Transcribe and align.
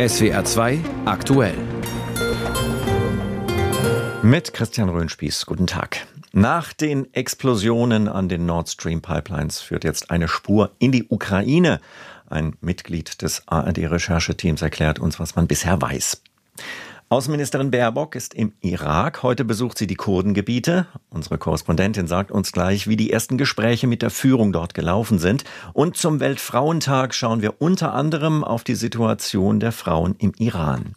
SWR 0.00 0.46
2 0.46 0.78
aktuell. 1.04 1.58
Mit 4.22 4.54
Christian 4.54 4.88
Röhnspieß. 4.88 5.44
Guten 5.44 5.66
Tag. 5.66 6.06
Nach 6.32 6.72
den 6.72 7.12
Explosionen 7.12 8.08
an 8.08 8.30
den 8.30 8.46
Nord 8.46 8.70
Stream 8.70 9.02
Pipelines 9.02 9.60
führt 9.60 9.84
jetzt 9.84 10.10
eine 10.10 10.26
Spur 10.26 10.70
in 10.78 10.90
die 10.90 11.04
Ukraine. 11.10 11.82
Ein 12.30 12.56
Mitglied 12.62 13.20
des 13.20 13.46
ARD-Rechercheteams 13.46 14.62
erklärt 14.62 14.98
uns, 14.98 15.20
was 15.20 15.36
man 15.36 15.46
bisher 15.46 15.82
weiß. 15.82 16.22
Außenministerin 17.12 17.72
Baerbock 17.72 18.14
ist 18.14 18.34
im 18.34 18.52
Irak. 18.60 19.24
Heute 19.24 19.44
besucht 19.44 19.78
sie 19.78 19.88
die 19.88 19.96
Kurdengebiete. 19.96 20.86
Unsere 21.08 21.38
Korrespondentin 21.38 22.06
sagt 22.06 22.30
uns 22.30 22.52
gleich, 22.52 22.86
wie 22.86 22.94
die 22.94 23.12
ersten 23.12 23.36
Gespräche 23.36 23.88
mit 23.88 24.02
der 24.02 24.10
Führung 24.10 24.52
dort 24.52 24.74
gelaufen 24.74 25.18
sind. 25.18 25.42
Und 25.72 25.96
zum 25.96 26.20
Weltfrauentag 26.20 27.12
schauen 27.12 27.42
wir 27.42 27.60
unter 27.60 27.94
anderem 27.94 28.44
auf 28.44 28.62
die 28.62 28.76
Situation 28.76 29.58
der 29.58 29.72
Frauen 29.72 30.14
im 30.18 30.34
Iran. 30.38 30.94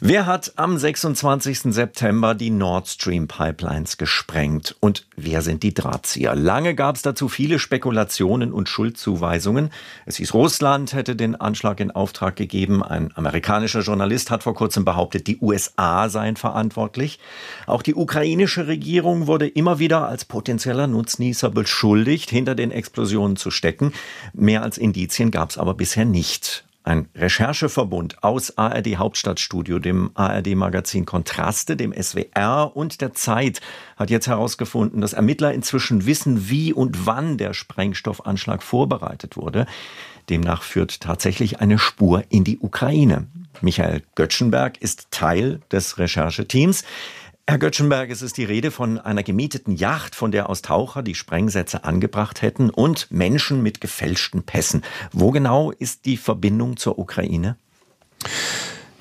Wer 0.00 0.26
hat 0.26 0.52
am 0.54 0.78
26. 0.78 1.74
September 1.74 2.36
die 2.36 2.50
Nord 2.50 2.86
Stream 2.86 3.26
Pipelines 3.26 3.96
gesprengt 3.96 4.76
und 4.78 5.08
wer 5.16 5.42
sind 5.42 5.64
die 5.64 5.74
Drahtzieher? 5.74 6.36
Lange 6.36 6.76
gab 6.76 6.94
es 6.94 7.02
dazu 7.02 7.28
viele 7.28 7.58
Spekulationen 7.58 8.52
und 8.52 8.68
Schuldzuweisungen. 8.68 9.70
Es 10.06 10.14
hieß, 10.14 10.34
Russland 10.34 10.92
hätte 10.92 11.16
den 11.16 11.34
Anschlag 11.34 11.80
in 11.80 11.90
Auftrag 11.90 12.36
gegeben. 12.36 12.84
Ein 12.84 13.10
amerikanischer 13.16 13.80
Journalist 13.80 14.30
hat 14.30 14.44
vor 14.44 14.54
kurzem 14.54 14.84
behauptet, 14.84 15.26
die 15.26 15.40
USA 15.40 16.08
seien 16.08 16.36
verantwortlich. 16.36 17.18
Auch 17.66 17.82
die 17.82 17.96
ukrainische 17.96 18.68
Regierung 18.68 19.26
wurde 19.26 19.48
immer 19.48 19.80
wieder 19.80 20.06
als 20.06 20.24
potenzieller 20.24 20.86
Nutznießer 20.86 21.50
beschuldigt, 21.50 22.30
hinter 22.30 22.54
den 22.54 22.70
Explosionen 22.70 23.36
zu 23.36 23.50
stecken. 23.50 23.92
Mehr 24.32 24.62
als 24.62 24.78
Indizien 24.78 25.32
gab 25.32 25.50
es 25.50 25.58
aber 25.58 25.74
bisher 25.74 26.04
nicht. 26.04 26.67
Ein 26.88 27.10
Rechercheverbund 27.14 28.24
aus 28.24 28.56
ARD 28.56 28.96
Hauptstadtstudio, 28.96 29.78
dem 29.78 30.10
ARD 30.14 30.54
Magazin 30.54 31.04
Kontraste, 31.04 31.76
dem 31.76 31.92
SWR 31.92 32.72
und 32.74 33.02
der 33.02 33.12
Zeit 33.12 33.60
hat 33.98 34.08
jetzt 34.08 34.26
herausgefunden, 34.26 35.02
dass 35.02 35.12
Ermittler 35.12 35.52
inzwischen 35.52 36.06
wissen, 36.06 36.48
wie 36.48 36.72
und 36.72 37.04
wann 37.04 37.36
der 37.36 37.52
Sprengstoffanschlag 37.52 38.62
vorbereitet 38.62 39.36
wurde. 39.36 39.66
Demnach 40.30 40.62
führt 40.62 41.02
tatsächlich 41.02 41.60
eine 41.60 41.78
Spur 41.78 42.22
in 42.30 42.44
die 42.44 42.58
Ukraine. 42.58 43.26
Michael 43.60 44.02
Göttschenberg 44.14 44.78
ist 44.78 45.10
Teil 45.10 45.60
des 45.70 45.98
Rechercheteams. 45.98 46.84
Herr 47.48 47.56
Göttschenberg, 47.56 48.10
es 48.10 48.20
ist 48.20 48.36
die 48.36 48.44
Rede 48.44 48.70
von 48.70 48.98
einer 48.98 49.22
gemieteten 49.22 49.74
Yacht, 49.74 50.14
von 50.14 50.30
der 50.30 50.50
aus 50.50 50.60
Taucher 50.60 51.02
die 51.02 51.14
Sprengsätze 51.14 51.82
angebracht 51.82 52.42
hätten 52.42 52.68
und 52.68 53.10
Menschen 53.10 53.62
mit 53.62 53.80
gefälschten 53.80 54.42
Pässen. 54.42 54.82
Wo 55.12 55.30
genau 55.30 55.70
ist 55.70 56.04
die 56.04 56.18
Verbindung 56.18 56.76
zur 56.76 56.98
Ukraine? 56.98 57.56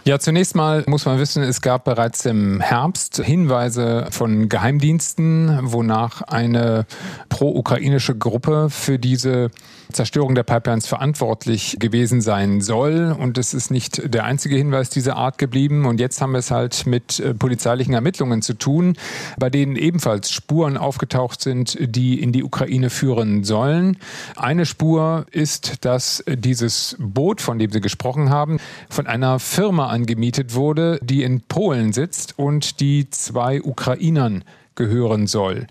Ja, 0.05 0.17
zunächst 0.17 0.55
mal 0.55 0.85
muss 0.87 1.03
man 1.03 1.19
wissen, 1.19 1.43
es 1.43 1.59
gab 1.59 1.83
bereits 1.83 2.23
im 2.23 2.61
Herbst 2.61 3.17
Hinweise 3.17 4.07
von 4.11 4.47
Geheimdiensten, 4.47 5.59
wonach 5.63 6.21
eine 6.21 6.85
pro-ukrainische 7.27 8.17
Gruppe 8.17 8.69
für 8.69 8.97
diese 8.97 9.51
Zerstörung 9.91 10.35
der 10.35 10.43
Pipelines 10.43 10.87
verantwortlich 10.87 11.77
gewesen 11.79 12.21
sein 12.21 12.61
soll. 12.61 13.15
Und 13.17 13.37
es 13.37 13.53
ist 13.53 13.71
nicht 13.71 14.13
der 14.13 14.25
einzige 14.25 14.55
Hinweis 14.55 14.89
dieser 14.89 15.15
Art 15.15 15.37
geblieben. 15.37 15.85
Und 15.85 15.99
jetzt 15.99 16.21
haben 16.21 16.31
wir 16.31 16.39
es 16.39 16.51
halt 16.51 16.85
mit 16.85 17.19
äh, 17.19 17.33
polizeilichen 17.33 17.93
Ermittlungen 17.93 18.41
zu 18.41 18.53
tun, 18.53 18.95
bei 19.37 19.49
denen 19.49 19.75
ebenfalls 19.75 20.31
Spuren 20.31 20.77
aufgetaucht 20.77 21.41
sind, 21.41 21.77
die 21.79 22.21
in 22.21 22.31
die 22.31 22.43
Ukraine 22.43 22.89
führen 22.89 23.43
sollen. 23.43 23.97
Eine 24.35 24.65
Spur 24.65 25.25
ist, 25.31 25.85
dass 25.85 26.23
dieses 26.27 26.95
Boot, 26.99 27.41
von 27.41 27.59
dem 27.59 27.71
Sie 27.71 27.81
gesprochen 27.81 28.29
haben, 28.29 28.59
von 28.89 29.07
einer 29.07 29.39
Firma 29.39 29.87
angemietet 29.87 30.53
wurde, 30.53 30.99
die 31.01 31.23
in 31.23 31.41
Polen 31.41 31.93
sitzt 31.93 32.37
und 32.37 32.79
die 32.79 33.09
zwei 33.09 33.61
Ukrainern 33.61 34.43
gehören 34.75 35.27
soll. 35.27 35.67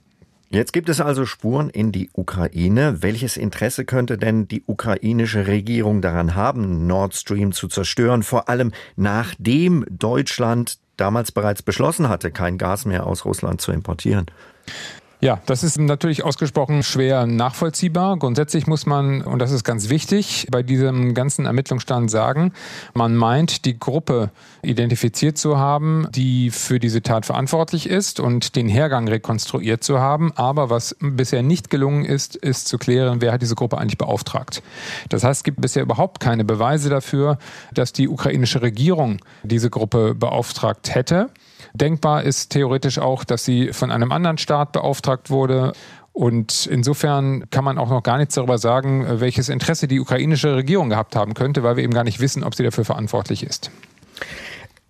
Jetzt 0.49 0.73
gibt 0.73 0.89
es 0.89 1.01
also 1.01 1.27
Spuren 1.27 1.71
in 1.71 1.91
die 1.91 2.09
Ukraine. 2.13 3.03
Welches 3.03 3.37
Interesse 3.37 3.85
könnte 3.85 4.17
denn 4.17 4.47
die 4.47 4.63
ukrainische 4.65 5.49
Regierung 5.49 6.01
daran 6.03 6.37
haben, 6.37 6.87
Nord 6.87 7.15
Stream 7.15 7.53
zu 7.53 7.67
zerstören, 7.67 8.23
vor 8.23 8.49
allem 8.49 8.73
nachdem 8.95 9.85
Deutschland 9.91 10.79
damals 10.97 11.33
bereits 11.33 11.63
beschlossen 11.63 12.09
hatte, 12.09 12.31
kein 12.31 12.59
Gas 12.59 12.85
mehr 12.85 13.07
aus 13.07 13.25
Russland 13.25 13.61
zu 13.61 13.73
importieren? 13.73 14.27
Ja, 15.21 15.41
das 15.47 15.65
ist 15.65 15.79
natürlich 15.79 16.25
ausgesprochen 16.25 16.83
schwer 16.83 17.27
nachvollziehbar. 17.27 18.19
Grundsätzlich 18.19 18.67
muss 18.67 18.85
man, 18.85 19.23
und 19.23 19.39
das 19.39 19.51
ist 19.51 19.65
ganz 19.65 19.89
wichtig, 19.89 20.47
bei 20.51 20.63
diesem 20.63 21.15
ganzen 21.15 21.47
Ermittlungsstand 21.47 22.11
sagen, 22.11 22.53
man 22.93 23.17
meint, 23.17 23.65
die 23.65 23.79
Gruppe 23.79 24.31
identifiziert 24.63 25.39
zu 25.39 25.57
haben, 25.57 26.07
die 26.11 26.51
für 26.51 26.79
diese 26.79 27.01
Tat 27.01 27.25
verantwortlich 27.25 27.89
ist 27.89 28.21
und 28.21 28.57
den 28.57 28.69
Hergang 28.69 29.09
rekonstruiert 29.09 29.83
zu 29.83 30.01
haben. 30.01 30.33
Aber 30.37 30.69
was 30.69 30.95
bisher 31.01 31.43
nicht 31.43 31.71
gelungen 31.71 32.05
ist, 32.05 32.37
ist 32.37 32.69
zu 32.69 32.77
klären, 32.77 33.23
wer 33.23 33.33
hat 33.33 33.41
diese 33.41 33.55
Gruppe 33.55 33.79
eigentlich 33.79 33.99
beauftragt. 33.99 34.63
Das 35.09 35.25
heißt, 35.25 35.41
es 35.41 35.45
gibt 35.45 35.63
bisher 35.63 35.83
überhaupt 35.83 36.21
keine 36.21 36.45
Beweise 36.45 36.91
dafür, 36.91 37.39
dass 37.73 37.95
die 37.95 38.09
ukrainische 38.09 38.61
Regierung 38.61 39.21
diese 39.45 39.71
Gruppe 39.71 40.15
beauftragt 40.15 40.95
hätte. 40.95 41.31
Denkbar 41.75 42.23
ist 42.23 42.51
theoretisch 42.51 42.99
auch, 42.99 43.25
dass 43.25 43.45
sie 43.45 43.73
von 43.73 43.91
einem 43.91 44.13
anderen 44.13 44.39
Staat 44.39 44.73
beauftragt 44.73 45.31
wurde. 45.31 45.73
Und 46.13 46.67
insofern 46.67 47.51
kann 47.51 47.65
man 47.65 47.77
auch 47.77 47.91
noch 47.91 48.03
gar 48.03 48.17
nichts 48.17 48.35
darüber 48.35 48.57
sagen, 48.57 49.07
welches 49.21 49.49
Interesse 49.51 49.87
die 49.87 50.01
ukrainische 50.01 50.57
Regierung 50.57 50.89
gehabt 50.89 51.15
haben 51.15 51.35
könnte, 51.35 51.63
weil 51.63 51.77
wir 51.77 51.85
eben 51.85 51.93
gar 51.93 52.05
nicht 52.05 52.21
wissen, 52.21 52.43
ob 52.43 52.55
sie 52.55 52.63
dafür 52.63 52.85
verantwortlich 52.85 53.43
ist. 53.43 53.71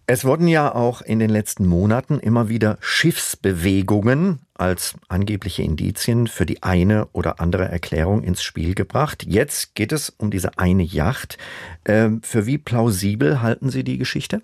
Es 0.08 0.24
wurden 0.24 0.46
ja 0.46 0.72
auch 0.72 1.02
in 1.02 1.18
den 1.18 1.30
letzten 1.30 1.66
Monaten 1.66 2.20
immer 2.20 2.48
wieder 2.48 2.78
Schiffsbewegungen 2.80 4.38
als 4.54 4.94
angebliche 5.08 5.64
Indizien 5.64 6.28
für 6.28 6.46
die 6.46 6.62
eine 6.62 7.08
oder 7.12 7.40
andere 7.40 7.64
Erklärung 7.64 8.22
ins 8.22 8.40
Spiel 8.40 8.76
gebracht. 8.76 9.24
Jetzt 9.26 9.74
geht 9.74 9.90
es 9.90 10.10
um 10.10 10.30
diese 10.30 10.58
eine 10.58 10.84
Yacht. 10.84 11.38
Ähm, 11.84 12.22
für 12.22 12.46
wie 12.46 12.56
plausibel 12.56 13.42
halten 13.42 13.68
Sie 13.68 13.82
die 13.82 13.98
Geschichte? 13.98 14.42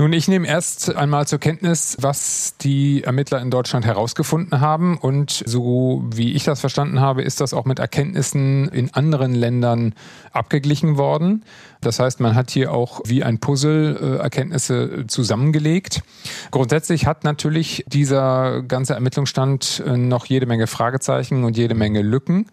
Nun, 0.00 0.12
ich 0.12 0.28
nehme 0.28 0.46
erst 0.46 0.94
einmal 0.94 1.26
zur 1.26 1.40
Kenntnis, 1.40 1.96
was 2.00 2.54
die 2.60 3.02
Ermittler 3.02 3.40
in 3.40 3.50
Deutschland 3.50 3.84
herausgefunden 3.84 4.60
haben. 4.60 4.96
Und 4.96 5.42
so 5.44 6.04
wie 6.14 6.34
ich 6.34 6.44
das 6.44 6.60
verstanden 6.60 7.00
habe, 7.00 7.22
ist 7.22 7.40
das 7.40 7.52
auch 7.52 7.64
mit 7.64 7.80
Erkenntnissen 7.80 8.68
in 8.68 8.94
anderen 8.94 9.34
Ländern 9.34 9.94
abgeglichen 10.30 10.98
worden. 10.98 11.42
Das 11.80 11.98
heißt, 11.98 12.20
man 12.20 12.36
hat 12.36 12.52
hier 12.52 12.72
auch 12.72 13.00
wie 13.06 13.24
ein 13.24 13.40
Puzzle 13.40 13.98
äh, 14.00 14.22
Erkenntnisse 14.22 15.08
zusammengelegt. 15.08 16.02
Grundsätzlich 16.52 17.06
hat 17.06 17.24
natürlich 17.24 17.84
dieser 17.88 18.62
ganze 18.62 18.94
Ermittlungsstand 18.94 19.82
äh, 19.84 19.96
noch 19.96 20.26
jede 20.26 20.46
Menge 20.46 20.68
Fragezeichen 20.68 21.42
und 21.42 21.56
jede 21.56 21.74
Menge 21.74 22.02
Lücken 22.02 22.46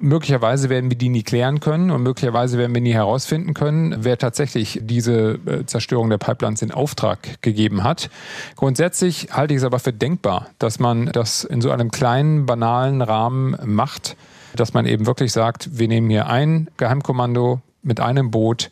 möglicherweise 0.00 0.68
werden 0.70 0.90
wir 0.90 0.98
die 0.98 1.08
nie 1.08 1.22
klären 1.22 1.60
können 1.60 1.90
und 1.90 2.02
möglicherweise 2.02 2.58
werden 2.58 2.74
wir 2.74 2.80
nie 2.80 2.92
herausfinden 2.92 3.54
können, 3.54 3.96
wer 4.00 4.18
tatsächlich 4.18 4.80
diese 4.82 5.38
äh, 5.46 5.66
Zerstörung 5.66 6.10
der 6.10 6.18
Pipelines 6.18 6.62
in 6.62 6.72
Auftrag 6.72 7.40
gegeben 7.42 7.84
hat. 7.84 8.10
Grundsätzlich 8.56 9.28
halte 9.32 9.54
ich 9.54 9.58
es 9.58 9.64
aber 9.64 9.78
für 9.78 9.92
denkbar, 9.92 10.48
dass 10.58 10.78
man 10.78 11.06
das 11.06 11.44
in 11.44 11.60
so 11.60 11.70
einem 11.70 11.90
kleinen, 11.90 12.46
banalen 12.46 13.02
Rahmen 13.02 13.56
macht, 13.64 14.16
dass 14.56 14.74
man 14.74 14.86
eben 14.86 15.06
wirklich 15.06 15.32
sagt, 15.32 15.78
wir 15.78 15.88
nehmen 15.88 16.10
hier 16.10 16.26
ein 16.26 16.68
Geheimkommando 16.76 17.60
mit 17.82 18.00
einem 18.00 18.30
Boot, 18.30 18.70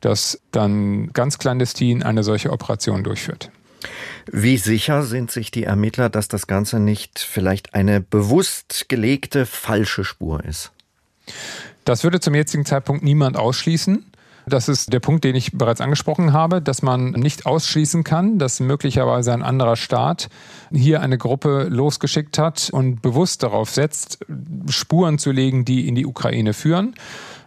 das 0.00 0.40
dann 0.50 1.12
ganz 1.12 1.38
clandestin 1.38 2.02
eine 2.02 2.22
solche 2.24 2.50
Operation 2.50 3.04
durchführt. 3.04 3.50
Wie 4.30 4.56
sicher 4.56 5.02
sind 5.02 5.30
sich 5.30 5.50
die 5.50 5.64
Ermittler, 5.64 6.08
dass 6.08 6.28
das 6.28 6.46
Ganze 6.46 6.80
nicht 6.80 7.18
vielleicht 7.18 7.74
eine 7.74 8.00
bewusst 8.00 8.88
gelegte 8.88 9.46
falsche 9.46 10.04
Spur 10.04 10.44
ist? 10.44 10.72
Das 11.84 12.04
würde 12.04 12.20
zum 12.20 12.34
jetzigen 12.34 12.64
Zeitpunkt 12.64 13.02
niemand 13.02 13.36
ausschließen. 13.36 14.04
Das 14.46 14.68
ist 14.68 14.92
der 14.92 15.00
Punkt, 15.00 15.24
den 15.24 15.36
ich 15.36 15.52
bereits 15.52 15.80
angesprochen 15.80 16.32
habe, 16.32 16.60
dass 16.62 16.82
man 16.82 17.10
nicht 17.10 17.46
ausschließen 17.46 18.04
kann, 18.04 18.38
dass 18.38 18.58
möglicherweise 18.58 19.32
ein 19.32 19.42
anderer 19.42 19.76
Staat 19.76 20.28
hier 20.72 21.02
eine 21.02 21.18
Gruppe 21.18 21.68
losgeschickt 21.70 22.38
hat 22.38 22.70
und 22.72 23.02
bewusst 23.02 23.42
darauf 23.42 23.70
setzt, 23.70 24.18
Spuren 24.68 25.18
zu 25.18 25.30
legen, 25.30 25.64
die 25.64 25.86
in 25.86 25.94
die 25.94 26.06
Ukraine 26.06 26.52
führen. 26.52 26.94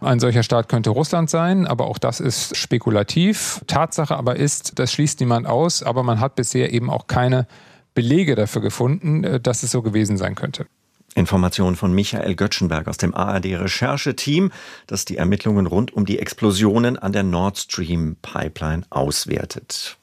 Ein 0.04 0.20
solcher 0.20 0.42
Staat 0.42 0.68
könnte 0.68 0.90
Russland 0.90 1.30
sein, 1.30 1.66
aber 1.66 1.86
auch 1.86 1.98
das 1.98 2.20
ist 2.20 2.56
spekulativ. 2.56 3.62
Tatsache 3.66 4.16
aber 4.16 4.36
ist, 4.36 4.78
das 4.78 4.92
schließt 4.92 5.20
niemand 5.20 5.46
aus, 5.46 5.82
aber 5.82 6.02
man 6.02 6.20
hat 6.20 6.34
bisher 6.34 6.72
eben 6.72 6.90
auch 6.90 7.06
keine 7.06 7.46
Belege 7.94 8.34
dafür 8.34 8.62
gefunden, 8.62 9.24
äh, 9.24 9.40
dass 9.40 9.62
es 9.62 9.70
so 9.70 9.82
gewesen 9.82 10.16
sein 10.16 10.34
könnte. 10.34 10.66
Informationen 11.14 11.76
von 11.76 11.94
Michael 11.94 12.34
Göttschenberg 12.34 12.88
aus 12.88 12.96
dem 12.96 13.14
ARD-Rechercheteam, 13.14 14.50
das 14.86 15.04
die 15.04 15.16
Ermittlungen 15.16 15.66
rund 15.66 15.92
um 15.92 16.04
die 16.04 16.18
Explosionen 16.18 16.98
an 16.98 17.12
der 17.12 17.22
Nord 17.22 17.58
Stream 17.58 18.16
Pipeline 18.20 18.82
auswertet. 18.90 19.96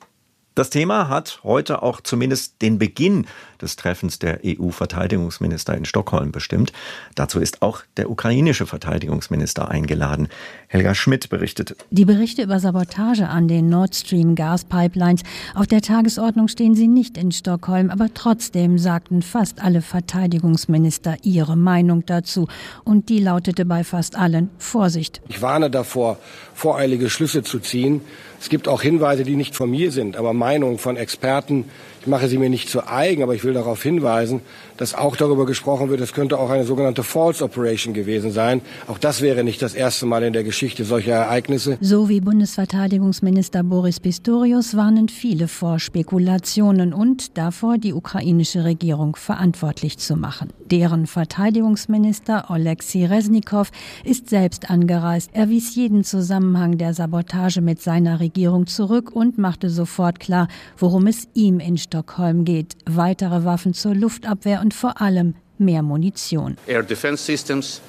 Das 0.54 0.70
Thema 0.70 1.08
hat 1.08 1.40
heute 1.44 1.82
auch 1.82 2.02
zumindest 2.02 2.62
den 2.62 2.78
Beginn 2.78 3.26
des 3.62 3.78
Treffens 3.78 4.20
der 4.20 4.42
EU-Verteidigungsminister 4.46 5.78
in 5.78 5.86
Stockholm 5.86 6.34
bestimmt. 6.34 6.74
Dazu 7.16 7.40
ist 7.40 7.62
auch 7.62 7.84
der 7.96 8.10
ukrainische 8.10 8.66
Verteidigungsminister 8.66 9.70
eingeladen. 9.70 10.28
Helga 10.68 10.94
Schmidt 10.94 11.30
berichtet. 11.30 11.78
Die 11.90 12.04
Berichte 12.04 12.44
über 12.44 12.60
Sabotage 12.60 13.30
an 13.30 13.48
den 13.48 13.70
Nord 13.70 13.96
Stream 13.96 14.36
Gaspipelines, 14.36 15.22
auf 15.56 15.68
der 15.68 15.82
Tagesordnung 15.82 16.50
stehen 16.50 16.76
sie 16.76 16.90
nicht 16.90 17.18
in 17.18 17.32
Stockholm, 17.32 17.90
aber 17.90 18.14
trotzdem 18.14 18.78
sagten 18.78 19.22
fast 19.22 19.64
alle 19.64 19.82
Verteidigungsminister 19.82 21.16
ihre 21.22 21.56
Meinung 21.56 22.06
dazu. 22.06 22.50
Und 22.84 23.08
die 23.08 23.20
lautete 23.20 23.64
bei 23.64 23.86
fast 23.86 24.18
allen 24.18 24.50
Vorsicht. 24.58 25.22
Ich 25.30 25.42
warne 25.42 25.70
davor, 25.70 26.18
voreilige 26.54 27.10
Schlüsse 27.10 27.42
zu 27.42 27.60
ziehen. 27.60 28.02
Es 28.42 28.50
gibt 28.50 28.68
auch 28.68 28.82
Hinweise, 28.82 29.24
die 29.24 29.36
nicht 29.36 29.56
von 29.56 29.70
mir 29.70 29.92
sind, 29.92 30.18
aber 30.18 30.34
Meinungen 30.34 30.80
von 30.80 30.98
Experten. 30.98 31.70
Ich 32.02 32.08
mache 32.08 32.28
sie 32.28 32.40
mir 32.40 32.50
nicht 32.50 32.68
zu 32.68 32.88
eigen, 32.88 33.22
aber 33.22 33.36
ich 33.36 33.44
will 33.44 33.54
darauf 33.54 33.84
hinweisen, 33.84 34.42
dass 34.78 34.96
auch 34.96 35.16
darüber 35.16 35.46
gesprochen 35.46 35.92
wird, 35.92 36.02
es 36.02 36.14
könnte 36.14 36.40
auch 36.40 36.50
eine 36.50 36.64
sogenannte 36.64 37.04
False 37.04 37.44
Operation 37.44 37.94
gewesen 37.94 38.32
sein. 38.32 38.62
Auch 38.88 38.98
das 38.98 39.22
wäre 39.22 39.44
nicht 39.44 39.62
das 39.62 39.76
erste 39.76 40.08
Mal 40.08 40.24
in 40.24 40.34
der 40.34 40.44
Geschichte 40.44 40.84
solcher 40.84 41.12
Ereignisse. 41.12 41.78
So 41.80 42.10
wie 42.10 42.20
Bundesverteidigungsminister 42.20 43.62
Boris 43.62 44.00
Pistorius 44.00 44.76
warnen 44.76 45.10
viele 45.10 45.48
vor 45.48 45.78
Spekulationen 45.78 46.92
und 46.92 47.38
davor, 47.38 47.78
die 47.78 47.94
ukrainische 47.94 48.64
Regierung 48.64 49.16
verantwortlich 49.16 50.00
zu 50.00 50.16
machen. 50.16 50.50
Deren 50.72 51.06
Verteidigungsminister 51.06 52.50
Oleksiy 52.50 53.06
Resnikow 53.06 53.70
ist 54.04 54.28
selbst 54.28 54.72
angereist. 54.72 55.30
Er 55.34 55.50
wies 55.50 55.76
jeden 55.76 56.04
Zusammenhang 56.04 56.80
der 56.80 56.96
Sabotage 56.96 57.62
mit 57.62 57.80
seiner 57.80 58.20
Regierung 58.20 58.66
zurück 58.66 59.12
und 59.14 59.38
machte 59.38 59.70
sofort 59.70 60.20
klar, 60.20 60.48
worum 60.80 61.06
es 61.06 61.28
ihm 61.36 61.60
in 61.60 61.78
Stockholm 61.92 62.46
geht. 62.46 62.78
Weitere 62.86 63.44
Waffen 63.44 63.74
zur 63.74 63.94
Luftabwehr 63.94 64.62
und 64.62 64.74
vor 64.74 65.02
allem 65.02 65.36
mehr 65.58 65.82
Munition. 65.82 66.56
Air 66.66 66.84
defense 66.84 67.24
systems 67.24 67.82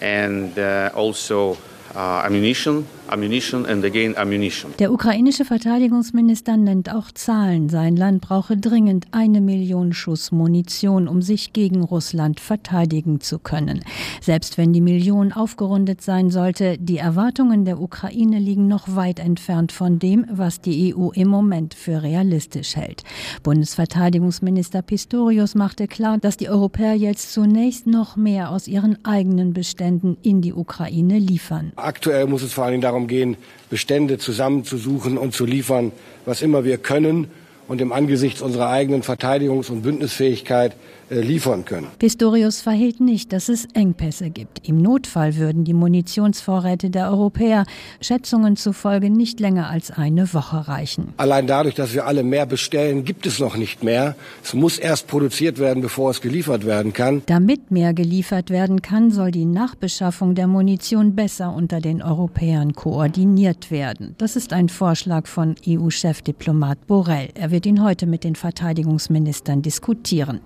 and 0.00 0.56
uh, 0.56 0.96
also 0.96 1.58
uh, 1.94 1.98
ammunition 1.98 2.86
ammunition 3.08 3.66
and 3.66 3.84
again 3.84 4.16
ammunition. 4.16 4.72
Der 4.78 4.92
ukrainische 4.92 5.44
Verteidigungsminister 5.44 6.56
nennt 6.56 6.92
auch 6.92 7.10
Zahlen. 7.12 7.68
Sein 7.68 7.96
Land 7.96 8.22
brauche 8.22 8.56
dringend 8.56 9.06
eine 9.12 9.40
Million 9.40 9.92
Schuss 9.92 10.32
Munition, 10.32 11.08
um 11.08 11.22
sich 11.22 11.52
gegen 11.52 11.82
Russland 11.82 12.40
verteidigen 12.40 13.20
zu 13.20 13.38
können. 13.38 13.84
Selbst 14.20 14.58
wenn 14.58 14.72
die 14.72 14.80
Million 14.80 15.32
aufgerundet 15.32 16.00
sein 16.02 16.30
sollte, 16.30 16.78
die 16.78 16.98
Erwartungen 16.98 17.64
der 17.64 17.80
Ukraine 17.80 18.38
liegen 18.38 18.68
noch 18.68 18.94
weit 18.94 19.18
entfernt 19.18 19.72
von 19.72 19.98
dem, 19.98 20.26
was 20.30 20.60
die 20.60 20.94
EU 20.94 21.10
im 21.10 21.28
Moment 21.28 21.74
für 21.74 22.02
realistisch 22.02 22.76
hält. 22.76 23.04
Bundesverteidigungsminister 23.42 24.82
Pistorius 24.82 25.54
machte 25.54 25.88
klar, 25.88 26.18
dass 26.18 26.36
die 26.36 26.48
Europäer 26.48 26.94
jetzt 26.94 27.32
zunächst 27.32 27.86
noch 27.86 28.16
mehr 28.16 28.50
aus 28.50 28.68
ihren 28.68 29.04
eigenen 29.04 29.52
Beständen 29.52 30.16
in 30.22 30.40
die 30.40 30.52
Ukraine 30.52 31.18
liefern. 31.18 31.72
Aktuell 31.76 32.26
muss 32.26 32.42
es 32.42 32.52
vor 32.52 32.64
allem 32.64 32.80
darum 32.80 32.93
darum 32.94 33.08
gehen, 33.08 33.36
Bestände 33.70 34.18
zusammenzusuchen 34.18 35.18
und 35.18 35.34
zu 35.34 35.44
liefern, 35.44 35.90
was 36.24 36.42
immer 36.42 36.64
wir 36.64 36.78
können. 36.78 37.28
Und 37.66 37.80
im 37.80 37.92
Angesichts 37.92 38.40
unserer 38.40 38.68
eigenen 38.68 39.02
Verteidigungs- 39.02 39.70
und 39.70 39.82
Bündnisfähigkeit 39.82 40.72
äh, 40.72 41.03
liefern 41.20 41.64
können. 41.64 41.88
Pistorius 41.98 42.60
verhehlt 42.60 43.00
nicht, 43.00 43.32
dass 43.32 43.48
es 43.48 43.66
Engpässe 43.74 44.30
gibt. 44.30 44.68
Im 44.68 44.78
Notfall 44.78 45.36
würden 45.36 45.64
die 45.64 45.74
Munitionsvorräte 45.74 46.90
der 46.90 47.10
Europäer 47.10 47.64
Schätzungen 48.00 48.56
zufolge 48.56 49.10
nicht 49.10 49.40
länger 49.40 49.70
als 49.70 49.90
eine 49.90 50.32
Woche 50.34 50.68
reichen. 50.68 51.14
Allein 51.16 51.46
dadurch, 51.46 51.74
dass 51.74 51.94
wir 51.94 52.06
alle 52.06 52.22
mehr 52.22 52.46
bestellen, 52.46 53.04
gibt 53.04 53.26
es 53.26 53.38
noch 53.38 53.56
nicht 53.56 53.82
mehr. 53.82 54.16
Es 54.42 54.54
muss 54.54 54.78
erst 54.78 55.06
produziert 55.06 55.58
werden, 55.58 55.82
bevor 55.82 56.10
es 56.10 56.20
geliefert 56.20 56.66
werden 56.66 56.92
kann. 56.92 57.22
Damit 57.26 57.70
mehr 57.70 57.94
geliefert 57.94 58.50
werden 58.50 58.82
kann, 58.82 59.10
soll 59.10 59.30
die 59.30 59.44
Nachbeschaffung 59.44 60.34
der 60.34 60.46
Munition 60.46 61.14
besser 61.14 61.54
unter 61.54 61.80
den 61.80 62.02
Europäern 62.02 62.74
koordiniert 62.74 63.70
werden. 63.70 64.14
Das 64.18 64.36
ist 64.36 64.52
ein 64.52 64.68
Vorschlag 64.68 65.26
von 65.26 65.54
EU-Chefdiplomat 65.66 66.86
Borrell. 66.86 67.28
Er 67.34 67.50
wird 67.50 67.66
ihn 67.66 67.82
heute 67.82 68.06
mit 68.06 68.24
den 68.24 68.36
Verteidigungsministern 68.36 69.62
diskutieren. 69.62 70.40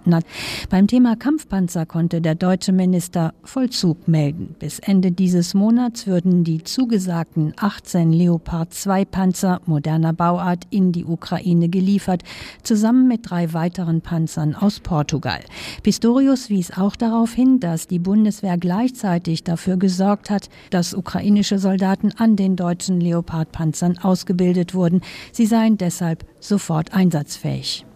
Beim 0.71 0.87
Thema 0.87 1.17
Kampfpanzer 1.17 1.87
konnte 1.87 2.21
der 2.21 2.35
deutsche 2.35 2.73
Minister 2.73 3.33
Vollzug 3.43 4.07
melden. 4.07 4.55
Bis 4.59 4.79
Ende 4.79 5.13
dieses 5.13 5.55
Monats 5.55 6.07
würden 6.07 6.45
die 6.45 6.63
zugesagten 6.63 7.55
18 7.57 8.13
Leopard 8.13 8.75
2 8.75 9.05
Panzer 9.05 9.61
moderner 9.67 10.13
Bauart 10.13 10.65
in 10.71 10.93
die 10.93 11.05
Ukraine 11.05 11.69
geliefert, 11.69 12.23
zusammen 12.63 13.09
mit 13.09 13.31
drei 13.31 13.53
weiteren 13.53 14.01
Panzern 14.03 14.55
aus 14.55 14.81
Portugal. 14.81 15.41
Pistorius 15.83 16.51
wies 16.51 16.71
auch 16.77 16.97
darauf 16.97 17.33
hin, 17.33 17.61
dass 17.61 17.87
die 17.87 17.99
Bundeswehr 17.99 18.59
gleichzeitig 18.59 19.45
dafür 19.45 19.77
gesorgt 19.77 20.29
hat, 20.29 20.51
dass 20.71 20.95
ukrainische 20.95 21.59
Soldaten 21.59 22.13
an 22.17 22.37
den 22.37 22.57
deutschen 22.57 23.01
Leopard-Panzern 23.01 23.99
ausgebildet 23.99 24.75
wurden. 24.75 25.01
Sie 25.33 25.47
seien 25.47 25.79
deshalb 25.79 26.27
sofort 26.41 26.93
einsatzfähig. 26.93 27.88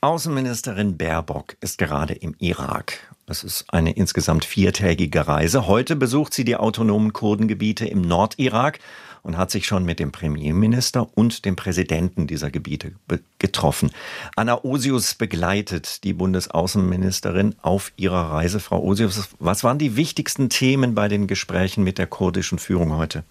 Außenministerin 0.00 0.96
Baerbock 0.96 1.56
ist 1.60 1.76
gerade 1.76 2.14
im 2.14 2.36
Irak. 2.38 3.00
Das 3.26 3.42
ist 3.42 3.64
eine 3.74 3.92
insgesamt 3.92 4.44
viertägige 4.44 5.26
Reise. 5.26 5.66
Heute 5.66 5.96
besucht 5.96 6.32
sie 6.32 6.44
die 6.44 6.56
autonomen 6.56 7.12
Kurdengebiete 7.12 7.84
im 7.84 8.02
Nordirak 8.02 8.78
und 9.24 9.36
hat 9.36 9.50
sich 9.50 9.66
schon 9.66 9.84
mit 9.84 9.98
dem 9.98 10.12
Premierminister 10.12 11.08
und 11.16 11.44
dem 11.44 11.56
Präsidenten 11.56 12.28
dieser 12.28 12.50
Gebiete 12.50 12.92
getroffen. 13.40 13.90
Anna 14.36 14.62
Osius 14.64 15.16
begleitet 15.16 16.04
die 16.04 16.12
Bundesaußenministerin 16.12 17.56
auf 17.60 17.92
ihrer 17.96 18.30
Reise. 18.30 18.60
Frau 18.60 18.80
Osius, 18.80 19.30
was 19.40 19.64
waren 19.64 19.78
die 19.78 19.96
wichtigsten 19.96 20.48
Themen 20.48 20.94
bei 20.94 21.08
den 21.08 21.26
Gesprächen 21.26 21.82
mit 21.82 21.98
der 21.98 22.06
kurdischen 22.06 22.60
Führung 22.60 22.96
heute? 22.96 23.24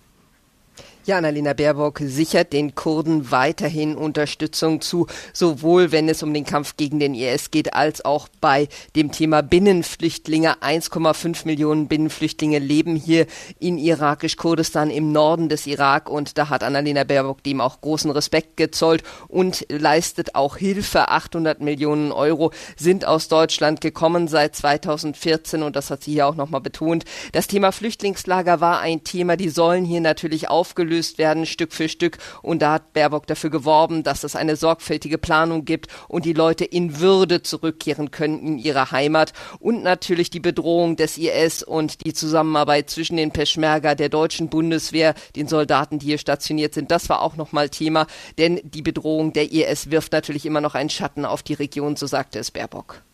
Ja, 1.08 1.20
Annalena 1.20 1.54
Baerbock 1.54 2.00
sichert 2.04 2.52
den 2.52 2.76
Kurden 2.76 3.32
weiterhin 3.32 3.96
Unterstützung 3.96 4.82
zu, 4.82 5.08
sowohl 5.32 5.94
wenn 5.94 6.10
es 6.10 6.22
um 6.22 6.34
den 6.34 6.44
Kampf 6.44 6.76
gegen 6.76 7.00
den 7.00 7.16
IS 7.16 7.50
geht, 7.50 7.74
als 7.74 8.04
auch 8.04 8.28
bei 8.42 8.68
dem 8.94 9.14
Thema 9.14 9.42
Binnenflüchtlinge. 9.42 10.58
1,5 10.62 11.46
Millionen 11.46 11.88
Binnenflüchtlinge 11.88 12.60
leben 12.60 12.98
hier 12.98 13.26
in 13.58 13.78
irakisch-Kurdistan 13.78 14.90
im 14.90 15.14
Norden 15.14 15.48
des 15.48 15.66
Irak 15.66 16.10
und 16.10 16.38
da 16.38 16.50
hat 16.50 16.62
Annalena 16.62 17.06
Baerbock 17.06 17.42
dem 17.42 17.62
auch 17.62 17.80
großen 17.80 18.12
Respekt 18.12 18.58
gezollt 18.58 19.02
und 19.30 19.66
leistet 19.70 20.36
auch 20.36 20.58
Hilfe. 20.58 21.08
800 21.08 21.62
Millionen 21.62 22.12
Euro 22.12 22.52
sind 22.76 23.06
aus 23.06 23.30
Deutschland 23.30 23.80
gekommen 23.80 24.28
seit 24.28 24.58
2014 24.58 25.64
und 25.64 25.78
das 25.78 25.90
hat 25.90 26.04
sie 26.04 26.12
hier 26.12 26.28
auch 26.28 26.36
nochmal 26.36 26.60
betont. 26.60 27.06
Das 27.32 27.48
Thema 27.48 27.72
Flüchtlingslager 27.72 28.60
war 28.60 28.82
ein 28.82 29.06
Thema, 29.06 29.38
die 29.38 29.48
sollen 29.48 29.86
hier 29.86 30.02
natürlich 30.02 30.50
aufgelöst 30.50 30.97
aufgelöst 30.98 31.18
werden, 31.18 31.46
Stück 31.46 31.74
für 31.74 31.90
Stück. 31.90 32.18
Und 32.42 32.62
da 32.62 32.74
hat 32.74 32.94
Baerbock 32.94 33.28
dafür 33.28 33.50
geworben, 33.50 34.04
dass 34.04 34.24
es 34.24 34.36
eine 34.36 34.56
sorgfältige 34.56 35.18
Planung 35.18 35.66
gibt 35.66 35.88
und 36.08 36.26
die 36.26 36.34
Leute 36.34 36.66
in 36.66 37.00
Würde 37.00 37.44
zurückkehren 37.44 38.12
können 38.12 38.40
in 38.40 38.58
ihre 38.58 38.92
Heimat. 38.92 39.34
Und 39.60 39.84
natürlich 39.84 40.30
die 40.30 40.40
Bedrohung 40.40 40.96
des 40.96 41.18
IS 41.18 41.64
und 41.64 42.06
die 42.06 42.14
Zusammenarbeit 42.14 42.90
zwischen 42.90 43.18
den 43.18 43.32
Peschmerga, 43.32 43.96
der 43.96 44.10
deutschen 44.10 44.50
Bundeswehr, 44.50 45.14
den 45.36 45.48
Soldaten, 45.48 46.00
die 46.00 46.08
hier 46.08 46.18
stationiert 46.18 46.74
sind. 46.74 46.92
Das 46.92 47.10
war 47.10 47.22
auch 47.22 47.36
nochmal 47.36 47.70
Thema, 47.70 48.08
denn 48.38 48.60
die 48.64 48.82
Bedrohung 48.82 49.34
der 49.34 49.52
IS 49.52 49.92
wirft 49.92 50.12
natürlich 50.14 50.46
immer 50.46 50.62
noch 50.62 50.76
einen 50.76 50.90
Schatten 50.90 51.26
auf 51.26 51.44
die 51.44 51.54
Region, 51.54 51.96
so 51.96 52.08
sagte 52.08 52.40
es 52.40 52.52
Baerbock. 52.52 53.07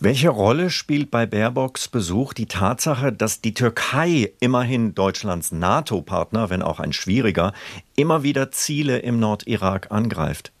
Welche 0.00 0.28
Rolle 0.28 0.70
spielt 0.70 1.10
bei 1.10 1.26
Baerbocks 1.26 1.88
Besuch 1.88 2.32
die 2.32 2.46
Tatsache, 2.46 3.12
dass 3.12 3.40
die 3.40 3.54
Türkei, 3.54 4.32
immerhin 4.40 4.94
Deutschlands 4.94 5.52
NATO-Partner, 5.52 6.50
wenn 6.50 6.62
auch 6.62 6.80
ein 6.80 6.92
schwieriger, 6.92 7.52
immer 7.94 8.22
wieder 8.22 8.50
Ziele 8.50 8.98
im 8.98 9.20
Nordirak 9.20 9.92
angreift? 9.92 10.53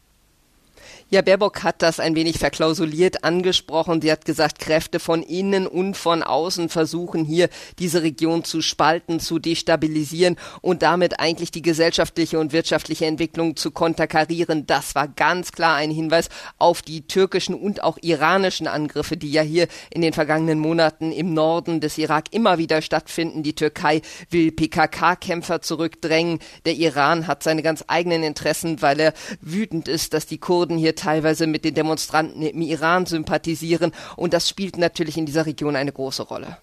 Ja, 1.14 1.22
Baerbock 1.22 1.62
hat 1.62 1.80
das 1.80 2.00
ein 2.00 2.16
wenig 2.16 2.38
verklausuliert 2.38 3.22
angesprochen. 3.22 4.02
Sie 4.02 4.10
hat 4.10 4.24
gesagt, 4.24 4.58
Kräfte 4.58 4.98
von 4.98 5.22
innen 5.22 5.68
und 5.68 5.96
von 5.96 6.24
außen 6.24 6.68
versuchen 6.68 7.24
hier 7.24 7.50
diese 7.78 8.02
Region 8.02 8.42
zu 8.42 8.62
spalten, 8.62 9.20
zu 9.20 9.38
destabilisieren 9.38 10.34
und 10.60 10.82
damit 10.82 11.20
eigentlich 11.20 11.52
die 11.52 11.62
gesellschaftliche 11.62 12.40
und 12.40 12.52
wirtschaftliche 12.52 13.06
Entwicklung 13.06 13.54
zu 13.54 13.70
konterkarieren. 13.70 14.66
Das 14.66 14.96
war 14.96 15.06
ganz 15.06 15.52
klar 15.52 15.76
ein 15.76 15.92
Hinweis 15.92 16.30
auf 16.58 16.82
die 16.82 17.06
türkischen 17.06 17.54
und 17.54 17.84
auch 17.84 17.96
iranischen 18.02 18.66
Angriffe, 18.66 19.16
die 19.16 19.30
ja 19.30 19.42
hier 19.42 19.68
in 19.90 20.02
den 20.02 20.14
vergangenen 20.14 20.58
Monaten 20.58 21.12
im 21.12 21.32
Norden 21.32 21.80
des 21.80 21.96
Irak 21.96 22.24
immer 22.32 22.58
wieder 22.58 22.82
stattfinden. 22.82 23.44
Die 23.44 23.54
Türkei 23.54 24.02
will 24.30 24.50
PKK-Kämpfer 24.50 25.62
zurückdrängen. 25.62 26.40
Der 26.64 26.74
Iran 26.74 27.28
hat 27.28 27.44
seine 27.44 27.62
ganz 27.62 27.84
eigenen 27.86 28.24
Interessen, 28.24 28.82
weil 28.82 28.98
er 28.98 29.14
wütend 29.40 29.86
ist, 29.86 30.12
dass 30.12 30.26
die 30.26 30.38
Kurden 30.38 30.76
hier 30.76 30.96
teilweise 31.04 31.46
mit 31.46 31.64
den 31.64 31.74
Demonstranten 31.74 32.42
im 32.42 32.62
Iran 32.62 33.06
sympathisieren. 33.06 33.92
Und 34.16 34.32
das 34.32 34.48
spielt 34.48 34.78
natürlich 34.78 35.16
in 35.18 35.26
dieser 35.26 35.46
Region 35.46 35.76
eine 35.76 35.92
große 35.92 36.22
Rolle. 36.22 36.56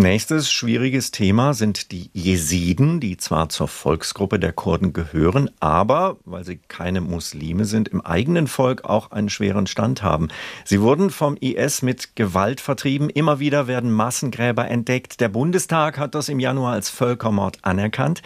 Nächstes 0.00 0.50
schwieriges 0.50 1.10
Thema 1.10 1.52
sind 1.52 1.92
die 1.92 2.08
Jesiden, 2.14 3.00
die 3.00 3.18
zwar 3.18 3.50
zur 3.50 3.68
Volksgruppe 3.68 4.38
der 4.38 4.54
Kurden 4.54 4.94
gehören, 4.94 5.50
aber, 5.60 6.16
weil 6.24 6.42
sie 6.42 6.56
keine 6.56 7.02
Muslime 7.02 7.66
sind, 7.66 7.88
im 7.88 8.00
eigenen 8.00 8.46
Volk 8.46 8.86
auch 8.86 9.10
einen 9.10 9.28
schweren 9.28 9.66
Stand 9.66 10.02
haben. 10.02 10.28
Sie 10.64 10.80
wurden 10.80 11.10
vom 11.10 11.36
IS 11.36 11.82
mit 11.82 12.16
Gewalt 12.16 12.62
vertrieben. 12.62 13.10
Immer 13.10 13.40
wieder 13.40 13.66
werden 13.66 13.92
Massengräber 13.92 14.66
entdeckt. 14.68 15.20
Der 15.20 15.28
Bundestag 15.28 15.98
hat 15.98 16.14
das 16.14 16.30
im 16.30 16.40
Januar 16.40 16.72
als 16.72 16.88
Völkermord 16.88 17.58
anerkannt. 17.60 18.22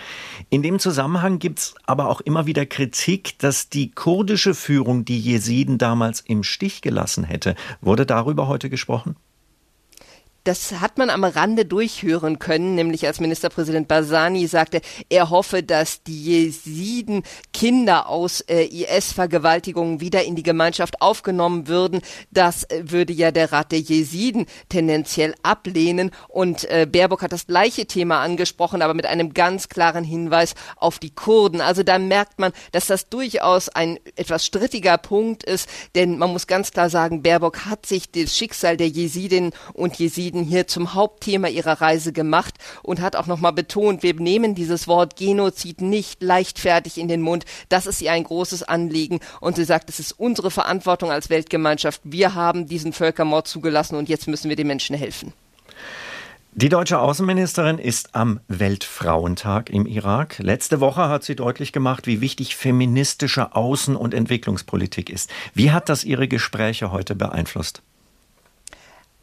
In 0.50 0.62
dem 0.62 0.78
Zusammenhang 0.78 1.40
gibt 1.40 1.58
es 1.58 1.74
aber 1.86 2.08
auch 2.08 2.20
immer 2.20 2.46
wieder 2.46 2.66
Kritik, 2.66 3.36
dass 3.40 3.68
die 3.68 3.90
kurdische 3.90 4.54
Führung 4.54 5.04
die 5.04 5.18
Jesiden 5.18 5.78
damals 5.78 6.20
im 6.20 6.44
Stich 6.44 6.82
gelassen 6.82 7.24
hätte. 7.24 7.56
Wurde 7.80 8.06
darüber 8.06 8.46
heute 8.46 8.70
gesprochen? 8.70 9.16
Das 10.44 10.72
hat 10.82 10.98
man 10.98 11.08
am 11.08 11.24
Rande 11.24 11.64
durchhören 11.64 12.38
können, 12.38 12.74
nämlich 12.74 13.06
als 13.06 13.18
Ministerpräsident 13.18 13.88
Barzani 13.88 14.46
sagte, 14.46 14.82
er 15.08 15.30
hoffe, 15.30 15.62
dass 15.62 16.02
die 16.02 16.22
Jesiden 16.22 17.22
Kinder 17.54 18.10
aus 18.10 18.42
äh, 18.42 18.64
IS-Vergewaltigungen 18.64 20.02
wieder 20.02 20.22
in 20.22 20.36
die 20.36 20.42
Gemeinschaft 20.42 21.00
aufgenommen 21.00 21.66
würden. 21.66 22.02
Das 22.30 22.64
äh, 22.64 22.82
würde 22.84 23.14
ja 23.14 23.30
der 23.30 23.52
Rat 23.52 23.72
der 23.72 23.80
Jesiden 23.80 24.44
tendenziell 24.68 25.34
ablehnen. 25.42 26.10
Und 26.28 26.70
äh, 26.70 26.86
Baerbock 26.86 27.22
hat 27.22 27.32
das 27.32 27.46
gleiche 27.46 27.86
Thema 27.86 28.20
angesprochen, 28.20 28.82
aber 28.82 28.92
mit 28.92 29.06
einem 29.06 29.32
ganz 29.32 29.70
klaren 29.70 30.04
Hinweis 30.04 30.54
auf 30.76 30.98
die 30.98 31.14
Kurden. 31.14 31.62
Also 31.62 31.82
da 31.82 31.98
merkt 31.98 32.38
man, 32.38 32.52
dass 32.72 32.86
das 32.86 33.08
durchaus 33.08 33.70
ein 33.70 33.98
etwas 34.14 34.44
strittiger 34.44 34.98
Punkt 34.98 35.42
ist, 35.42 35.70
denn 35.94 36.18
man 36.18 36.30
muss 36.30 36.46
ganz 36.46 36.70
klar 36.70 36.90
sagen, 36.90 37.22
Baerbock 37.22 37.64
hat 37.64 37.86
sich 37.86 38.10
das 38.10 38.36
Schicksal 38.36 38.76
der 38.76 38.88
Jesidinnen 38.88 39.52
und 39.72 39.96
Jesiden 39.96 40.33
Schweden 40.34 40.44
hier 40.44 40.66
zum 40.66 40.94
Hauptthema 40.94 41.48
ihrer 41.48 41.80
Reise 41.80 42.12
gemacht 42.12 42.54
und 42.82 43.00
hat 43.00 43.14
auch 43.14 43.26
nochmal 43.26 43.52
betont, 43.52 44.02
wir 44.02 44.14
nehmen 44.14 44.56
dieses 44.56 44.88
Wort 44.88 45.16
Genozid 45.16 45.80
nicht 45.80 46.22
leichtfertig 46.22 46.98
in 46.98 47.06
den 47.06 47.22
Mund. 47.22 47.44
Das 47.68 47.86
ist 47.86 48.02
ihr 48.02 48.10
ein 48.10 48.24
großes 48.24 48.64
Anliegen. 48.64 49.20
Und 49.40 49.54
sie 49.54 49.64
sagt, 49.64 49.88
es 49.90 50.00
ist 50.00 50.12
unsere 50.12 50.50
Verantwortung 50.50 51.12
als 51.12 51.30
Weltgemeinschaft. 51.30 52.00
Wir 52.02 52.34
haben 52.34 52.66
diesen 52.66 52.92
Völkermord 52.92 53.46
zugelassen 53.46 53.94
und 53.96 54.08
jetzt 54.08 54.26
müssen 54.26 54.48
wir 54.48 54.56
den 54.56 54.66
Menschen 54.66 54.96
helfen. 54.96 55.32
Die 56.52 56.68
deutsche 56.68 56.98
Außenministerin 56.98 57.78
ist 57.78 58.14
am 58.14 58.40
Weltfrauentag 58.48 59.70
im 59.70 59.86
Irak. 59.86 60.38
Letzte 60.38 60.80
Woche 60.80 61.08
hat 61.08 61.22
sie 61.22 61.36
deutlich 61.36 61.72
gemacht, 61.72 62.08
wie 62.08 62.20
wichtig 62.20 62.56
feministische 62.56 63.54
Außen- 63.54 63.96
und 63.96 64.14
Entwicklungspolitik 64.14 65.10
ist. 65.10 65.30
Wie 65.52 65.70
hat 65.70 65.88
das 65.88 66.04
Ihre 66.04 66.26
Gespräche 66.26 66.90
heute 66.90 67.14
beeinflusst? 67.14 67.82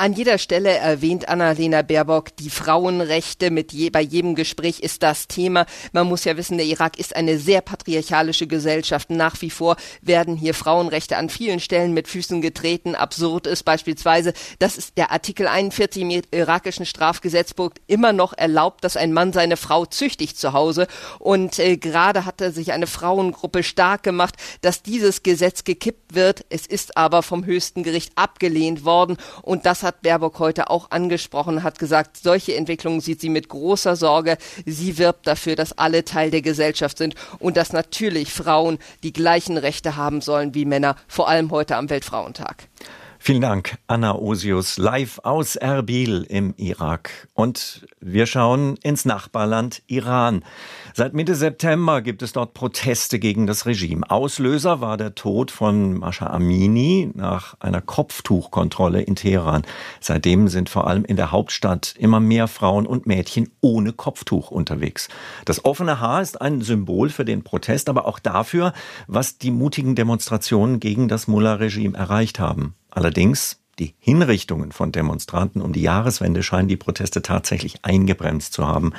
An 0.01 0.13
jeder 0.13 0.39
Stelle 0.39 0.71
erwähnt 0.71 1.29
Annalena 1.29 1.83
Baerbock 1.83 2.35
die 2.35 2.49
Frauenrechte. 2.49 3.51
Mit 3.51 3.71
je, 3.71 3.91
bei 3.91 4.01
jedem 4.01 4.33
Gespräch 4.33 4.79
ist 4.79 5.03
das 5.03 5.27
Thema. 5.27 5.67
Man 5.91 6.07
muss 6.07 6.23
ja 6.23 6.35
wissen, 6.37 6.57
der 6.57 6.65
Irak 6.65 6.97
ist 6.97 7.15
eine 7.15 7.37
sehr 7.37 7.61
patriarchalische 7.61 8.47
Gesellschaft. 8.47 9.11
Nach 9.11 9.39
wie 9.43 9.51
vor 9.51 9.75
werden 10.01 10.35
hier 10.35 10.55
Frauenrechte 10.55 11.17
an 11.17 11.29
vielen 11.29 11.59
Stellen 11.59 11.93
mit 11.93 12.07
Füßen 12.07 12.41
getreten. 12.41 12.95
Absurd 12.95 13.45
ist 13.45 13.61
beispielsweise, 13.61 14.33
dass 14.57 14.75
es 14.75 14.91
der 14.95 15.11
Artikel 15.11 15.45
41 15.45 16.01
im 16.01 16.23
irakischen 16.31 16.87
Strafgesetzbuch 16.87 17.69
immer 17.85 18.11
noch 18.11 18.33
erlaubt, 18.35 18.83
dass 18.83 18.97
ein 18.97 19.13
Mann 19.13 19.33
seine 19.33 19.55
Frau 19.55 19.85
züchtigt 19.85 20.39
zu 20.39 20.53
Hause. 20.53 20.87
Und 21.19 21.59
äh, 21.59 21.77
gerade 21.77 22.25
hatte 22.25 22.51
sich 22.51 22.71
eine 22.71 22.87
Frauengruppe 22.87 23.61
stark 23.61 24.01
gemacht, 24.01 24.33
dass 24.61 24.81
dieses 24.81 25.21
Gesetz 25.21 25.63
gekippt 25.63 26.15
wird. 26.15 26.43
Es 26.49 26.65
ist 26.65 26.97
aber 26.97 27.21
vom 27.21 27.45
höchsten 27.45 27.83
Gericht 27.83 28.13
abgelehnt 28.15 28.83
worden. 28.83 29.17
Und 29.43 29.67
das 29.67 29.83
hat 29.83 29.90
hat 29.91 30.01
Baerbock 30.03 30.39
heute 30.39 30.69
auch 30.69 30.89
angesprochen, 30.89 31.63
hat 31.63 31.77
gesagt, 31.77 32.15
solche 32.15 32.55
Entwicklungen 32.55 33.01
sieht 33.01 33.19
sie 33.19 33.27
mit 33.27 33.49
großer 33.49 33.97
Sorge. 33.97 34.37
Sie 34.65 34.97
wirbt 34.97 35.27
dafür, 35.27 35.57
dass 35.57 35.77
alle 35.77 36.05
Teil 36.05 36.31
der 36.31 36.41
Gesellschaft 36.41 36.97
sind 36.97 37.15
und 37.39 37.57
dass 37.57 37.73
natürlich 37.73 38.31
Frauen 38.31 38.79
die 39.03 39.11
gleichen 39.11 39.57
Rechte 39.57 39.97
haben 39.97 40.21
sollen 40.21 40.55
wie 40.55 40.63
Männer, 40.63 40.95
vor 41.09 41.27
allem 41.27 41.51
heute 41.51 41.75
am 41.75 41.89
Weltfrauentag. 41.89 42.69
Vielen 43.23 43.41
Dank, 43.41 43.77
Anna 43.85 44.15
Osius, 44.15 44.79
live 44.79 45.19
aus 45.21 45.55
Erbil 45.55 46.25
im 46.27 46.55
Irak. 46.57 47.27
Und 47.35 47.85
wir 47.99 48.25
schauen 48.25 48.77
ins 48.77 49.05
Nachbarland 49.05 49.83
Iran. 49.85 50.43
Seit 50.95 51.13
Mitte 51.13 51.35
September 51.35 52.01
gibt 52.01 52.23
es 52.23 52.33
dort 52.33 52.55
Proteste 52.55 53.19
gegen 53.19 53.45
das 53.45 53.67
Regime. 53.67 54.09
Auslöser 54.09 54.81
war 54.81 54.97
der 54.97 55.13
Tod 55.13 55.51
von 55.51 55.99
Mascha 55.99 56.31
Amini 56.31 57.11
nach 57.13 57.53
einer 57.59 57.79
Kopftuchkontrolle 57.79 59.03
in 59.03 59.15
Teheran. 59.15 59.67
Seitdem 59.99 60.47
sind 60.47 60.69
vor 60.69 60.87
allem 60.87 61.05
in 61.05 61.15
der 61.15 61.31
Hauptstadt 61.31 61.93
immer 61.99 62.19
mehr 62.19 62.47
Frauen 62.47 62.87
und 62.87 63.05
Mädchen 63.05 63.51
ohne 63.61 63.93
Kopftuch 63.93 64.49
unterwegs. 64.49 65.09
Das 65.45 65.63
offene 65.63 65.99
Haar 65.99 66.23
ist 66.23 66.41
ein 66.41 66.61
Symbol 66.61 67.09
für 67.09 67.23
den 67.23 67.43
Protest, 67.43 67.87
aber 67.87 68.07
auch 68.07 68.17
dafür, 68.17 68.73
was 69.05 69.37
die 69.37 69.51
mutigen 69.51 69.93
Demonstrationen 69.93 70.79
gegen 70.79 71.07
das 71.07 71.27
Mullah-Regime 71.27 71.95
erreicht 71.95 72.39
haben. 72.39 72.73
Allerdings 72.91 73.61
die 73.79 73.95
Hinrichtungen 73.99 74.71
von 74.71 74.91
Demonstranten 74.91 75.61
um 75.61 75.73
die 75.73 75.81
Jahreswende 75.81 76.43
scheinen 76.43 76.67
die 76.67 76.77
Proteste 76.77 77.21
tatsächlich 77.21 77.83
eingebremst 77.83 78.53
zu 78.53 78.67
haben. 78.67 78.93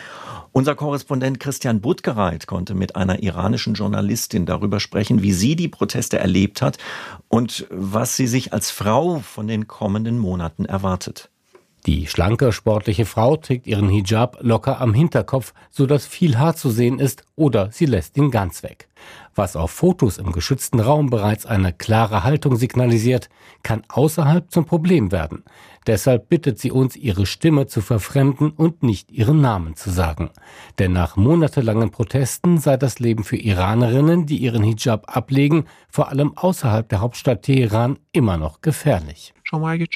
Unser 0.50 0.74
Korrespondent 0.74 1.38
Christian 1.38 1.80
Budgereit 1.80 2.46
konnte 2.46 2.74
mit 2.74 2.96
einer 2.96 3.22
iranischen 3.22 3.74
Journalistin 3.74 4.44
darüber 4.44 4.80
sprechen, 4.80 5.22
wie 5.22 5.32
sie 5.32 5.56
die 5.56 5.68
Proteste 5.68 6.18
erlebt 6.18 6.62
hat 6.62 6.78
und 7.28 7.66
was 7.70 8.16
sie 8.16 8.26
sich 8.26 8.52
als 8.52 8.70
Frau 8.70 9.20
von 9.20 9.46
den 9.46 9.68
kommenden 9.68 10.18
Monaten 10.18 10.64
erwartet. 10.64 11.30
Die 11.86 12.06
schlanke, 12.06 12.52
sportliche 12.52 13.06
Frau 13.06 13.36
trägt 13.36 13.66
ihren 13.66 13.88
Hijab 13.88 14.38
locker 14.40 14.80
am 14.80 14.94
Hinterkopf, 14.94 15.52
so 15.68 15.84
dass 15.84 16.06
viel 16.06 16.38
Haar 16.38 16.54
zu 16.54 16.70
sehen 16.70 17.00
ist, 17.00 17.24
oder 17.34 17.72
sie 17.72 17.86
lässt 17.86 18.16
ihn 18.16 18.30
ganz 18.30 18.62
weg. 18.62 18.88
Was 19.34 19.56
auf 19.56 19.72
Fotos 19.72 20.18
im 20.18 20.30
geschützten 20.30 20.78
Raum 20.78 21.10
bereits 21.10 21.44
eine 21.44 21.72
klare 21.72 22.22
Haltung 22.22 22.56
signalisiert, 22.56 23.28
kann 23.64 23.82
außerhalb 23.88 24.48
zum 24.48 24.64
Problem 24.64 25.10
werden. 25.10 25.42
Deshalb 25.88 26.28
bittet 26.28 26.60
sie 26.60 26.70
uns, 26.70 26.94
ihre 26.94 27.26
Stimme 27.26 27.66
zu 27.66 27.80
verfremden 27.80 28.50
und 28.50 28.84
nicht 28.84 29.10
ihren 29.10 29.40
Namen 29.40 29.74
zu 29.74 29.90
sagen. 29.90 30.30
Denn 30.78 30.92
nach 30.92 31.16
monatelangen 31.16 31.90
Protesten 31.90 32.58
sei 32.58 32.76
das 32.76 33.00
Leben 33.00 33.24
für 33.24 33.36
Iranerinnen, 33.36 34.26
die 34.26 34.36
ihren 34.36 34.62
Hijab 34.62 35.16
ablegen, 35.16 35.64
vor 35.88 36.10
allem 36.10 36.36
außerhalb 36.36 36.88
der 36.88 37.00
Hauptstadt 37.00 37.42
Teheran, 37.42 37.98
immer 38.12 38.36
noch 38.36 38.60
gefährlich. 38.60 39.34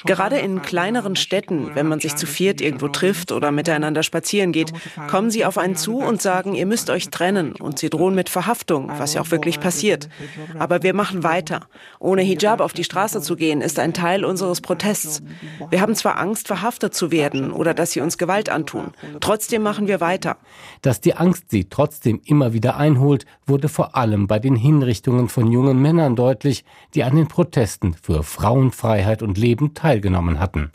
Gerade 0.05 0.37
in 0.37 0.61
kleineren 0.61 1.17
Städten, 1.17 1.75
wenn 1.75 1.89
man 1.89 1.99
sich 1.99 2.15
zu 2.15 2.27
viert 2.27 2.61
irgendwo 2.61 2.89
trifft 2.89 3.33
oder 3.33 3.51
miteinander 3.53 4.03
spazieren 4.03 4.53
geht, 4.53 4.73
kommen 5.09 5.31
sie 5.31 5.47
auf 5.47 5.57
einen 5.57 5.77
zu 5.77 5.97
und 5.97 6.21
sagen, 6.21 6.55
ihr 6.55 6.67
müsst 6.67 6.91
euch 6.91 7.09
trennen 7.09 7.53
und 7.53 7.79
sie 7.79 7.89
drohen 7.89 8.15
mit 8.15 8.29
Verhaftung, 8.29 8.91
was 8.99 9.15
ja 9.15 9.23
auch 9.23 9.31
wirklich 9.31 9.59
passiert. 9.59 10.11
Aber 10.59 10.83
wir 10.83 10.93
machen 10.93 11.25
weiter. 11.25 11.61
Ohne 11.99 12.21
Hijab 12.21 12.61
auf 12.61 12.75
die 12.75 12.85
Straße 12.85 13.23
zu 13.23 13.35
gehen, 13.35 13.63
ist 13.63 13.79
ein 13.79 13.95
Teil 13.95 14.27
unseres 14.27 14.61
Protests. 14.61 15.23
Wir 15.71 15.81
haben 15.81 15.95
zwar 15.95 16.19
Angst, 16.19 16.49
verhaftet 16.49 16.95
zu 16.95 17.11
werden 17.11 17.51
oder 17.51 17.73
dass 17.73 17.93
sie 17.93 18.03
uns 18.03 18.19
Gewalt 18.19 18.51
antun. 18.51 18.93
Trotzdem 19.21 19.63
machen 19.63 19.89
wir 19.89 20.01
weiter. 20.01 20.37
Dass 20.83 21.01
die 21.01 21.15
Angst 21.15 21.45
sie 21.51 21.65
trotzdem 21.65 22.21
immer 22.27 22.53
wieder 22.53 22.77
einholt, 22.77 23.25
wurde 23.47 23.71
vor 23.71 23.97
allem 23.97 24.27
bei 24.27 24.39
den 24.39 24.55
Hinrichtungen 24.55 25.31
von 25.31 25.51
jungen 25.51 25.81
Männern 25.81 26.15
deutlich, 26.15 26.65
die 26.95 27.05
an 27.05 27.17
den 27.17 27.29
Protesten 27.29 27.95
für 27.95 28.23
Frauenfreiheit 28.23 29.23
und 29.23 29.39
Leben 29.39 29.46
Leben 29.47 29.75
teilgenommen 29.75 30.41
hatten. 30.41 30.71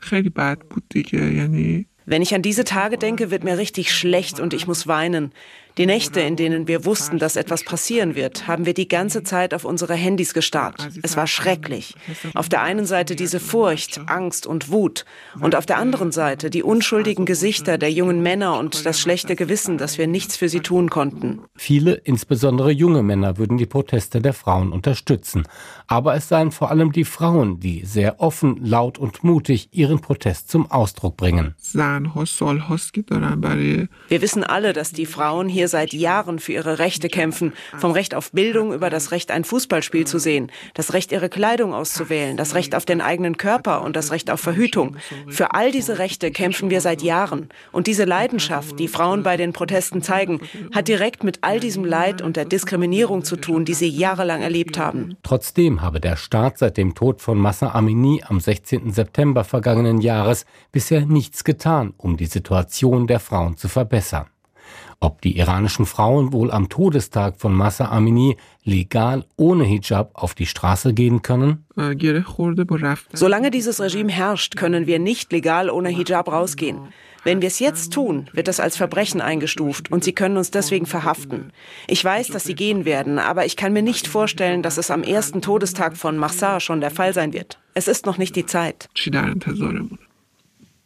Wenn 2.05 2.21
ich 2.21 2.33
an 2.33 2.41
diese 2.41 2.63
Tage 2.63 2.97
denke, 2.97 3.31
wird 3.31 3.43
mir 3.43 3.57
richtig 3.57 3.93
schlecht 3.93 4.39
und 4.39 4.53
ich 4.53 4.65
muss 4.65 4.87
weinen. 4.87 5.31
Die 5.77 5.85
Nächte, 5.85 6.19
in 6.19 6.35
denen 6.35 6.67
wir 6.67 6.83
wussten, 6.83 7.17
dass 7.17 7.37
etwas 7.37 7.63
passieren 7.63 8.15
wird, 8.15 8.45
haben 8.47 8.65
wir 8.65 8.73
die 8.73 8.89
ganze 8.89 9.23
Zeit 9.23 9.53
auf 9.53 9.63
unsere 9.63 9.93
Handys 9.93 10.33
gestarrt. 10.33 10.89
Es 11.01 11.15
war 11.15 11.27
schrecklich. 11.27 11.95
Auf 12.33 12.49
der 12.49 12.61
einen 12.61 12.85
Seite 12.85 13.15
diese 13.15 13.39
Furcht, 13.39 14.01
Angst 14.07 14.45
und 14.45 14.69
Wut 14.69 15.05
und 15.39 15.55
auf 15.55 15.65
der 15.65 15.77
anderen 15.77 16.11
Seite 16.11 16.49
die 16.49 16.63
unschuldigen 16.63 17.25
Gesichter 17.25 17.77
der 17.77 17.89
jungen 17.91 18.21
Männer 18.21 18.59
und 18.59 18.85
das 18.85 18.99
schlechte 18.99 19.37
Gewissen, 19.37 19.77
dass 19.77 19.97
wir 19.97 20.07
nichts 20.07 20.35
für 20.35 20.49
sie 20.49 20.59
tun 20.59 20.89
konnten. 20.89 21.39
Viele, 21.55 21.93
insbesondere 21.93 22.71
junge 22.71 23.01
Männer, 23.01 23.37
würden 23.37 23.57
die 23.57 23.65
Proteste 23.65 24.19
der 24.21 24.33
Frauen 24.33 24.73
unterstützen. 24.73 25.47
Aber 25.87 26.15
es 26.15 26.27
seien 26.27 26.51
vor 26.51 26.69
allem 26.69 26.91
die 26.91 27.05
Frauen, 27.05 27.59
die 27.59 27.85
sehr 27.85 28.19
offen, 28.19 28.59
laut 28.63 28.97
und 28.97 29.23
mutig 29.23 29.69
ihren 29.71 30.01
Protest 30.01 30.49
zum 30.49 30.69
Ausdruck 30.69 31.15
bringen. 31.17 31.55
Wir 31.73 32.03
wissen 34.21 34.43
alle, 34.43 34.73
dass 34.73 34.91
die 34.91 35.05
Frauen 35.05 35.49
hier 35.49 35.60
hier 35.61 35.67
seit 35.67 35.93
Jahren 35.93 36.39
für 36.39 36.53
ihre 36.53 36.79
Rechte 36.79 37.07
kämpfen. 37.07 37.53
Vom 37.77 37.91
Recht 37.91 38.15
auf 38.15 38.31
Bildung 38.31 38.73
über 38.73 38.89
das 38.89 39.11
Recht, 39.11 39.29
ein 39.29 39.43
Fußballspiel 39.43 40.07
zu 40.07 40.17
sehen, 40.17 40.51
das 40.73 40.93
Recht, 40.93 41.11
ihre 41.11 41.29
Kleidung 41.29 41.71
auszuwählen, 41.71 42.35
das 42.35 42.55
Recht 42.55 42.73
auf 42.73 42.83
den 42.83 42.99
eigenen 42.99 43.37
Körper 43.37 43.83
und 43.83 43.95
das 43.95 44.11
Recht 44.11 44.31
auf 44.31 44.39
Verhütung. 44.39 44.97
Für 45.27 45.53
all 45.53 45.71
diese 45.71 45.99
Rechte 45.99 46.31
kämpfen 46.31 46.71
wir 46.71 46.81
seit 46.81 47.03
Jahren. 47.03 47.49
Und 47.71 47.85
diese 47.85 48.05
Leidenschaft, 48.05 48.79
die 48.79 48.87
Frauen 48.87 49.21
bei 49.21 49.37
den 49.37 49.53
Protesten 49.53 50.01
zeigen, 50.01 50.41
hat 50.73 50.87
direkt 50.87 51.23
mit 51.23 51.37
all 51.41 51.59
diesem 51.59 51.85
Leid 51.85 52.23
und 52.23 52.37
der 52.37 52.45
Diskriminierung 52.45 53.23
zu 53.23 53.35
tun, 53.35 53.63
die 53.63 53.75
sie 53.75 53.89
jahrelang 53.89 54.41
erlebt 54.41 54.79
haben. 54.79 55.15
Trotzdem 55.21 55.83
habe 55.83 55.99
der 55.99 56.15
Staat 56.15 56.57
seit 56.57 56.75
dem 56.77 56.95
Tod 56.95 57.21
von 57.21 57.37
Massa 57.37 57.73
Amini 57.75 58.23
am 58.27 58.39
16. 58.39 58.91
September 58.93 59.43
vergangenen 59.43 60.01
Jahres 60.01 60.47
bisher 60.71 61.05
nichts 61.05 61.43
getan, 61.43 61.93
um 61.97 62.17
die 62.17 62.25
Situation 62.25 63.05
der 63.05 63.19
Frauen 63.19 63.57
zu 63.57 63.67
verbessern. 63.67 64.25
Ob 65.03 65.19
die 65.21 65.35
iranischen 65.35 65.87
Frauen 65.87 66.31
wohl 66.31 66.51
am 66.51 66.69
Todestag 66.69 67.39
von 67.39 67.55
Massa 67.55 67.85
Amini 67.85 68.37
legal 68.63 69.25
ohne 69.35 69.63
Hijab 69.63 70.11
auf 70.13 70.35
die 70.35 70.45
Straße 70.45 70.93
gehen 70.93 71.23
können? 71.23 71.65
Solange 73.11 73.49
dieses 73.49 73.81
Regime 73.81 74.11
herrscht, 74.11 74.57
können 74.57 74.85
wir 74.85 74.99
nicht 74.99 75.31
legal 75.31 75.71
ohne 75.71 75.89
Hijab 75.89 76.31
rausgehen. 76.31 76.93
Wenn 77.23 77.41
wir 77.41 77.47
es 77.47 77.57
jetzt 77.57 77.93
tun, 77.93 78.29
wird 78.33 78.47
das 78.47 78.59
als 78.59 78.77
Verbrechen 78.77 79.21
eingestuft 79.21 79.91
und 79.91 80.03
sie 80.03 80.13
können 80.13 80.37
uns 80.37 80.51
deswegen 80.51 80.85
verhaften. 80.85 81.51
Ich 81.87 82.05
weiß, 82.05 82.27
dass 82.27 82.43
sie 82.43 82.55
gehen 82.55 82.85
werden, 82.85 83.17
aber 83.17 83.45
ich 83.45 83.55
kann 83.55 83.73
mir 83.73 83.83
nicht 83.83 84.07
vorstellen, 84.07 84.61
dass 84.61 84.77
es 84.77 84.91
am 84.91 85.01
ersten 85.01 85.41
Todestag 85.41 85.97
von 85.97 86.15
Mahsa 86.17 86.59
schon 86.59 86.79
der 86.79 86.91
Fall 86.91 87.13
sein 87.13 87.33
wird. 87.33 87.59
Es 87.73 87.87
ist 87.87 88.05
noch 88.05 88.19
nicht 88.19 88.35
die 88.35 88.45
Zeit. 88.45 88.87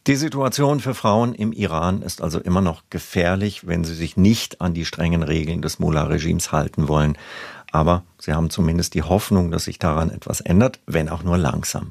Die 0.06 0.14
Situation 0.14 0.78
für 0.78 0.94
Frauen 0.94 1.34
im 1.34 1.52
Iran 1.52 2.00
ist 2.00 2.22
also 2.22 2.38
immer 2.38 2.60
noch 2.60 2.84
gefährlich, 2.90 3.66
wenn 3.66 3.82
sie 3.82 3.94
sich 3.94 4.16
nicht 4.16 4.60
an 4.60 4.72
die 4.72 4.84
strengen 4.84 5.24
Regeln 5.24 5.62
des 5.62 5.80
Mullah-Regimes 5.80 6.52
halten 6.52 6.86
wollen. 6.86 7.18
Aber 7.72 8.04
sie 8.20 8.32
haben 8.32 8.48
zumindest 8.48 8.94
die 8.94 9.02
Hoffnung, 9.02 9.50
dass 9.50 9.64
sich 9.64 9.80
daran 9.80 10.10
etwas 10.10 10.40
ändert, 10.40 10.78
wenn 10.86 11.08
auch 11.08 11.24
nur 11.24 11.38
langsam. 11.38 11.90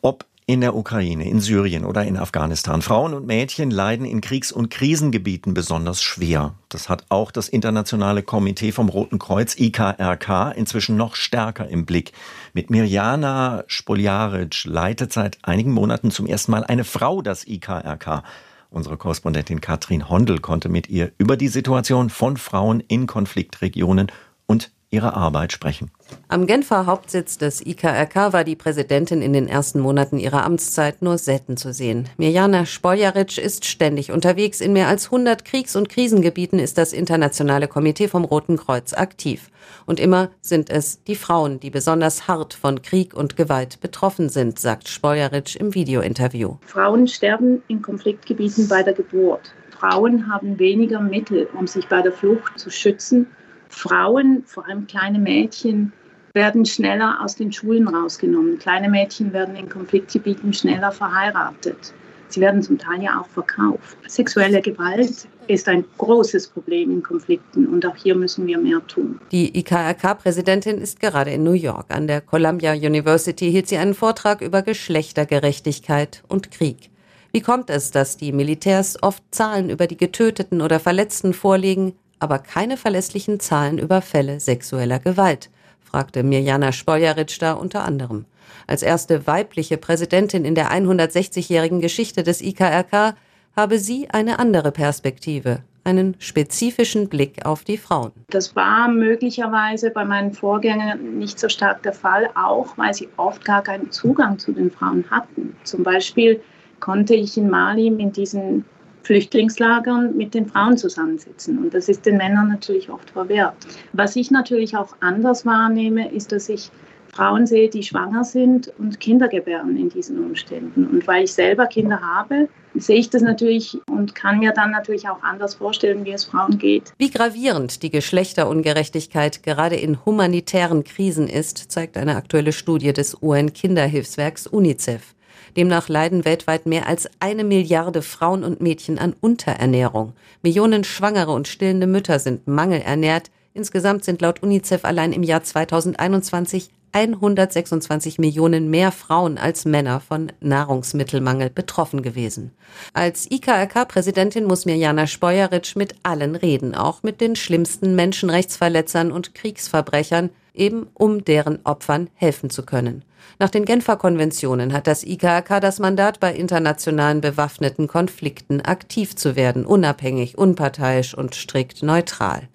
Ob 0.00 0.24
in 0.48 0.60
der 0.60 0.76
Ukraine, 0.76 1.28
in 1.28 1.40
Syrien 1.40 1.84
oder 1.84 2.04
in 2.04 2.16
Afghanistan. 2.16 2.80
Frauen 2.80 3.14
und 3.14 3.26
Mädchen 3.26 3.72
leiden 3.72 4.06
in 4.06 4.20
Kriegs- 4.20 4.52
und 4.52 4.70
Krisengebieten 4.70 5.54
besonders 5.54 6.04
schwer. 6.04 6.54
Das 6.68 6.88
hat 6.88 7.04
auch 7.08 7.32
das 7.32 7.48
Internationale 7.48 8.22
Komitee 8.22 8.70
vom 8.70 8.88
Roten 8.88 9.18
Kreuz 9.18 9.58
IKRK 9.58 10.52
inzwischen 10.52 10.96
noch 10.96 11.16
stärker 11.16 11.66
im 11.68 11.84
Blick. 11.84 12.12
Mit 12.52 12.70
Mirjana 12.70 13.64
Spoljaric 13.66 14.64
leitet 14.66 15.12
seit 15.12 15.38
einigen 15.42 15.72
Monaten 15.72 16.12
zum 16.12 16.26
ersten 16.26 16.52
Mal 16.52 16.62
eine 16.62 16.84
Frau 16.84 17.22
das 17.22 17.44
IKRK. 17.44 18.22
Unsere 18.70 18.96
Korrespondentin 18.96 19.60
Katrin 19.60 20.08
Hondel 20.08 20.38
konnte 20.38 20.68
mit 20.68 20.88
ihr 20.88 21.10
über 21.18 21.36
die 21.36 21.48
Situation 21.48 22.08
von 22.08 22.36
Frauen 22.36 22.78
in 22.86 23.08
Konfliktregionen 23.08 24.12
und 24.46 24.70
ihre 24.90 25.14
Arbeit 25.14 25.52
sprechen. 25.52 25.90
Am 26.28 26.46
Genfer 26.46 26.86
Hauptsitz 26.86 27.38
des 27.38 27.64
IKRK 27.64 28.32
war 28.32 28.44
die 28.44 28.54
Präsidentin 28.54 29.20
in 29.20 29.32
den 29.32 29.48
ersten 29.48 29.80
Monaten 29.80 30.18
ihrer 30.18 30.44
Amtszeit 30.44 31.02
nur 31.02 31.18
selten 31.18 31.56
zu 31.56 31.72
sehen. 31.72 32.08
Mirjana 32.16 32.66
Spoljaric 32.66 33.38
ist 33.38 33.64
ständig 33.64 34.12
unterwegs. 34.12 34.60
In 34.60 34.72
mehr 34.72 34.88
als 34.88 35.06
100 35.06 35.44
Kriegs- 35.44 35.74
und 35.74 35.88
Krisengebieten 35.88 36.58
ist 36.58 36.78
das 36.78 36.92
internationale 36.92 37.66
Komitee 37.66 38.06
vom 38.06 38.24
Roten 38.24 38.56
Kreuz 38.56 38.92
aktiv. 38.92 39.50
Und 39.86 39.98
immer 39.98 40.30
sind 40.40 40.70
es 40.70 41.02
die 41.02 41.16
Frauen, 41.16 41.58
die 41.58 41.70
besonders 41.70 42.28
hart 42.28 42.54
von 42.54 42.82
Krieg 42.82 43.14
und 43.14 43.36
Gewalt 43.36 43.80
betroffen 43.80 44.28
sind, 44.28 44.58
sagt 44.60 44.88
Spoljaric 44.88 45.56
im 45.56 45.74
Videointerview. 45.74 46.56
Frauen 46.64 47.08
sterben 47.08 47.62
in 47.66 47.82
Konfliktgebieten 47.82 48.68
bei 48.68 48.84
der 48.84 48.94
Geburt. 48.94 49.52
Frauen 49.70 50.32
haben 50.32 50.58
weniger 50.58 51.00
Mittel, 51.00 51.48
um 51.58 51.66
sich 51.66 51.88
bei 51.88 52.00
der 52.00 52.12
Flucht 52.12 52.58
zu 52.58 52.70
schützen 52.70 53.26
Frauen, 53.68 54.42
vor 54.46 54.66
allem 54.66 54.86
kleine 54.86 55.18
Mädchen, 55.18 55.92
werden 56.34 56.66
schneller 56.66 57.18
aus 57.22 57.36
den 57.36 57.52
Schulen 57.52 57.88
rausgenommen. 57.88 58.58
Kleine 58.58 58.90
Mädchen 58.90 59.32
werden 59.32 59.56
in 59.56 59.68
Konfliktgebieten 59.68 60.52
schneller 60.52 60.92
verheiratet. 60.92 61.94
Sie 62.28 62.40
werden 62.40 62.62
zum 62.62 62.78
Teil 62.78 63.02
ja 63.02 63.20
auch 63.20 63.28
verkauft. 63.28 63.96
Sexuelle 64.06 64.60
Gewalt 64.60 65.28
ist 65.46 65.68
ein 65.68 65.84
großes 65.96 66.48
Problem 66.48 66.90
in 66.90 67.02
Konflikten 67.02 67.66
und 67.66 67.86
auch 67.86 67.96
hier 67.96 68.14
müssen 68.14 68.46
wir 68.46 68.58
mehr 68.58 68.84
tun. 68.86 69.20
Die 69.30 69.56
IKRK-Präsidentin 69.58 70.78
ist 70.78 71.00
gerade 71.00 71.30
in 71.30 71.44
New 71.44 71.52
York. 71.52 71.86
An 71.88 72.06
der 72.06 72.20
Columbia 72.20 72.72
University 72.72 73.50
hielt 73.50 73.68
sie 73.68 73.76
einen 73.76 73.94
Vortrag 73.94 74.40
über 74.42 74.62
Geschlechtergerechtigkeit 74.62 76.24
und 76.28 76.50
Krieg. 76.50 76.90
Wie 77.32 77.40
kommt 77.40 77.70
es, 77.70 77.90
dass 77.90 78.16
die 78.16 78.32
Militärs 78.32 79.02
oft 79.02 79.22
Zahlen 79.30 79.70
über 79.70 79.86
die 79.86 79.96
Getöteten 79.96 80.62
oder 80.62 80.80
Verletzten 80.80 81.32
vorlegen, 81.32 81.94
aber 82.18 82.38
keine 82.38 82.76
verlässlichen 82.76 83.40
Zahlen 83.40 83.78
über 83.78 84.02
Fälle 84.02 84.40
sexueller 84.40 84.98
Gewalt, 84.98 85.50
fragte 85.80 86.22
Mirjana 86.22 86.72
Spoljaric 86.72 87.38
da 87.38 87.52
unter 87.52 87.84
anderem. 87.84 88.24
Als 88.66 88.82
erste 88.82 89.26
weibliche 89.26 89.76
Präsidentin 89.76 90.44
in 90.44 90.54
der 90.54 90.70
160-jährigen 90.70 91.80
Geschichte 91.80 92.22
des 92.22 92.40
IKRK 92.40 93.14
habe 93.56 93.78
sie 93.78 94.08
eine 94.10 94.38
andere 94.38 94.72
Perspektive, 94.72 95.60
einen 95.84 96.16
spezifischen 96.18 97.08
Blick 97.08 97.46
auf 97.46 97.64
die 97.64 97.78
Frauen. 97.78 98.12
Das 98.28 98.54
war 98.56 98.88
möglicherweise 98.88 99.90
bei 99.90 100.04
meinen 100.04 100.32
Vorgängern 100.32 101.18
nicht 101.18 101.38
so 101.38 101.48
stark 101.48 101.82
der 101.82 101.92
Fall, 101.92 102.28
auch 102.34 102.76
weil 102.76 102.92
sie 102.92 103.08
oft 103.16 103.44
gar 103.44 103.62
keinen 103.62 103.90
Zugang 103.90 104.38
zu 104.38 104.52
den 104.52 104.70
Frauen 104.70 105.04
hatten. 105.10 105.56
Zum 105.64 105.82
Beispiel 105.82 106.42
konnte 106.80 107.14
ich 107.14 107.36
in 107.38 107.48
Mali 107.48 107.86
in 107.86 108.12
diesen 108.12 108.64
Flüchtlingslagern 109.06 110.16
mit 110.16 110.34
den 110.34 110.46
Frauen 110.46 110.76
zusammensitzen. 110.76 111.58
Und 111.58 111.72
das 111.72 111.88
ist 111.88 112.04
den 112.04 112.16
Männern 112.16 112.48
natürlich 112.48 112.90
oft 112.90 113.08
verwehrt. 113.10 113.54
Was 113.92 114.16
ich 114.16 114.32
natürlich 114.32 114.76
auch 114.76 114.96
anders 115.00 115.46
wahrnehme, 115.46 116.10
ist, 116.12 116.32
dass 116.32 116.48
ich 116.48 116.70
Frauen 117.12 117.46
sehe, 117.46 117.70
die 117.70 117.82
schwanger 117.82 118.24
sind 118.24 118.72
und 118.78 119.00
Kinder 119.00 119.28
gebären 119.28 119.76
in 119.76 119.88
diesen 119.88 120.22
Umständen. 120.22 120.86
Und 120.86 121.06
weil 121.06 121.24
ich 121.24 121.32
selber 121.32 121.66
Kinder 121.66 122.00
habe, 122.00 122.48
sehe 122.74 122.98
ich 122.98 123.08
das 123.08 123.22
natürlich 123.22 123.78
und 123.88 124.14
kann 124.14 124.40
mir 124.40 124.52
dann 124.52 124.72
natürlich 124.72 125.08
auch 125.08 125.22
anders 125.22 125.54
vorstellen, 125.54 126.04
wie 126.04 126.12
es 126.12 126.24
Frauen 126.24 126.58
geht. 126.58 126.92
Wie 126.98 127.10
gravierend 127.10 127.82
die 127.82 127.90
Geschlechterungerechtigkeit 127.90 129.42
gerade 129.42 129.76
in 129.76 130.04
humanitären 130.04 130.84
Krisen 130.84 131.28
ist, 131.28 131.70
zeigt 131.70 131.96
eine 131.96 132.16
aktuelle 132.16 132.52
Studie 132.52 132.92
des 132.92 133.16
UN-Kinderhilfswerks 133.22 134.46
UNICEF. 134.48 135.15
Demnach 135.56 135.88
leiden 135.88 136.24
weltweit 136.24 136.66
mehr 136.66 136.86
als 136.86 137.08
eine 137.18 137.42
Milliarde 137.42 138.02
Frauen 138.02 138.44
und 138.44 138.60
Mädchen 138.60 138.98
an 138.98 139.14
Unterernährung. 139.20 140.12
Millionen 140.42 140.84
schwangere 140.84 141.32
und 141.32 141.48
stillende 141.48 141.86
Mütter 141.86 142.18
sind 142.18 142.46
mangelernährt. 142.46 143.30
Insgesamt 143.54 144.04
sind 144.04 144.20
laut 144.20 144.42
UNICEF 144.42 144.84
allein 144.84 145.12
im 145.12 145.22
Jahr 145.22 145.42
2021 145.42 146.70
126 146.92 148.18
Millionen 148.18 148.70
mehr 148.70 148.90
Frauen 148.90 149.36
als 149.36 149.66
Männer 149.66 150.00
von 150.00 150.32
Nahrungsmittelmangel 150.40 151.50
betroffen 151.50 152.00
gewesen. 152.00 152.52
Als 152.94 153.30
IKRK-Präsidentin 153.30 154.44
muss 154.44 154.64
Mirjana 154.64 155.06
Spojaritsch 155.06 155.76
mit 155.76 155.94
allen 156.04 156.36
reden, 156.36 156.74
auch 156.74 157.02
mit 157.02 157.20
den 157.20 157.36
schlimmsten 157.36 157.94
Menschenrechtsverletzern 157.96 159.12
und 159.12 159.34
Kriegsverbrechern, 159.34 160.30
eben 160.54 160.86
um 160.94 161.22
deren 161.24 161.58
Opfern 161.64 162.08
helfen 162.14 162.48
zu 162.48 162.62
können. 162.62 163.04
Nach 163.38 163.50
den 163.50 163.64
Genfer 163.64 163.96
Konventionen 163.96 164.72
hat 164.72 164.86
das 164.86 165.04
IKRK 165.04 165.60
das 165.60 165.78
Mandat, 165.78 166.20
bei 166.20 166.34
internationalen 166.34 167.20
bewaffneten 167.20 167.86
Konflikten 167.86 168.60
aktiv 168.60 169.14
zu 169.14 169.36
werden, 169.36 169.66
unabhängig, 169.66 170.38
unparteiisch 170.38 171.14
und 171.14 171.34
strikt 171.34 171.82
neutral. 171.82 172.48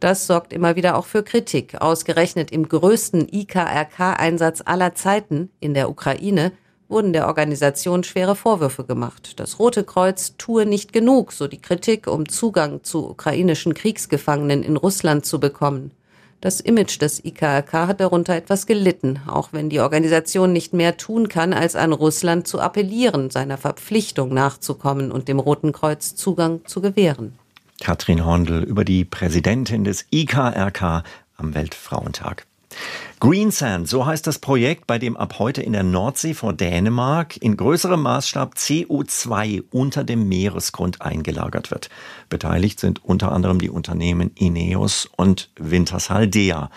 Das 0.00 0.26
sorgt 0.26 0.52
immer 0.52 0.76
wieder 0.76 0.96
auch 0.96 1.06
für 1.06 1.22
Kritik. 1.22 1.80
Ausgerechnet 1.80 2.50
im 2.52 2.68
größten 2.68 3.28
IKRK-Einsatz 3.32 4.62
aller 4.64 4.94
Zeiten 4.94 5.50
in 5.60 5.74
der 5.74 5.90
Ukraine 5.90 6.52
wurden 6.88 7.12
der 7.12 7.26
Organisation 7.26 8.04
schwere 8.04 8.36
Vorwürfe 8.36 8.84
gemacht. 8.84 9.40
Das 9.40 9.58
Rote 9.58 9.84
Kreuz 9.84 10.34
tue 10.38 10.66
nicht 10.66 10.92
genug, 10.92 11.32
so 11.32 11.48
die 11.48 11.60
Kritik, 11.60 12.06
um 12.06 12.28
Zugang 12.28 12.84
zu 12.84 13.10
ukrainischen 13.10 13.74
Kriegsgefangenen 13.74 14.62
in 14.62 14.76
Russland 14.76 15.26
zu 15.26 15.40
bekommen. 15.40 15.90
Das 16.46 16.60
Image 16.60 17.02
des 17.02 17.24
IKRK 17.24 17.88
hat 17.88 18.00
darunter 18.00 18.36
etwas 18.36 18.66
gelitten, 18.66 19.18
auch 19.26 19.48
wenn 19.50 19.68
die 19.68 19.80
Organisation 19.80 20.52
nicht 20.52 20.72
mehr 20.72 20.96
tun 20.96 21.28
kann, 21.28 21.52
als 21.52 21.74
an 21.74 21.92
Russland 21.92 22.46
zu 22.46 22.60
appellieren, 22.60 23.30
seiner 23.30 23.58
Verpflichtung 23.58 24.32
nachzukommen 24.32 25.10
und 25.10 25.26
dem 25.26 25.40
Roten 25.40 25.72
Kreuz 25.72 26.14
Zugang 26.14 26.60
zu 26.64 26.80
gewähren. 26.80 27.36
Katrin 27.80 28.24
Hondel 28.24 28.62
über 28.62 28.84
die 28.84 29.04
Präsidentin 29.04 29.82
des 29.82 30.06
IKRK 30.12 31.02
am 31.36 31.56
Weltfrauentag. 31.56 32.46
Greensand, 33.18 33.88
so 33.88 34.04
heißt 34.04 34.26
das 34.26 34.38
Projekt, 34.38 34.86
bei 34.86 34.98
dem 34.98 35.16
ab 35.16 35.38
heute 35.38 35.62
in 35.62 35.72
der 35.72 35.82
Nordsee 35.82 36.34
vor 36.34 36.52
Dänemark 36.52 37.36
in 37.38 37.56
größerem 37.56 38.00
Maßstab 38.00 38.54
CO2 38.54 39.64
unter 39.70 40.04
dem 40.04 40.28
Meeresgrund 40.28 41.00
eingelagert 41.00 41.70
wird. 41.70 41.88
Beteiligt 42.28 42.78
sind 42.78 43.02
unter 43.04 43.32
anderem 43.32 43.58
die 43.58 43.70
Unternehmen 43.70 44.32
Ineos 44.34 45.08
und 45.16 45.50
Wintershaldea. 45.56 46.70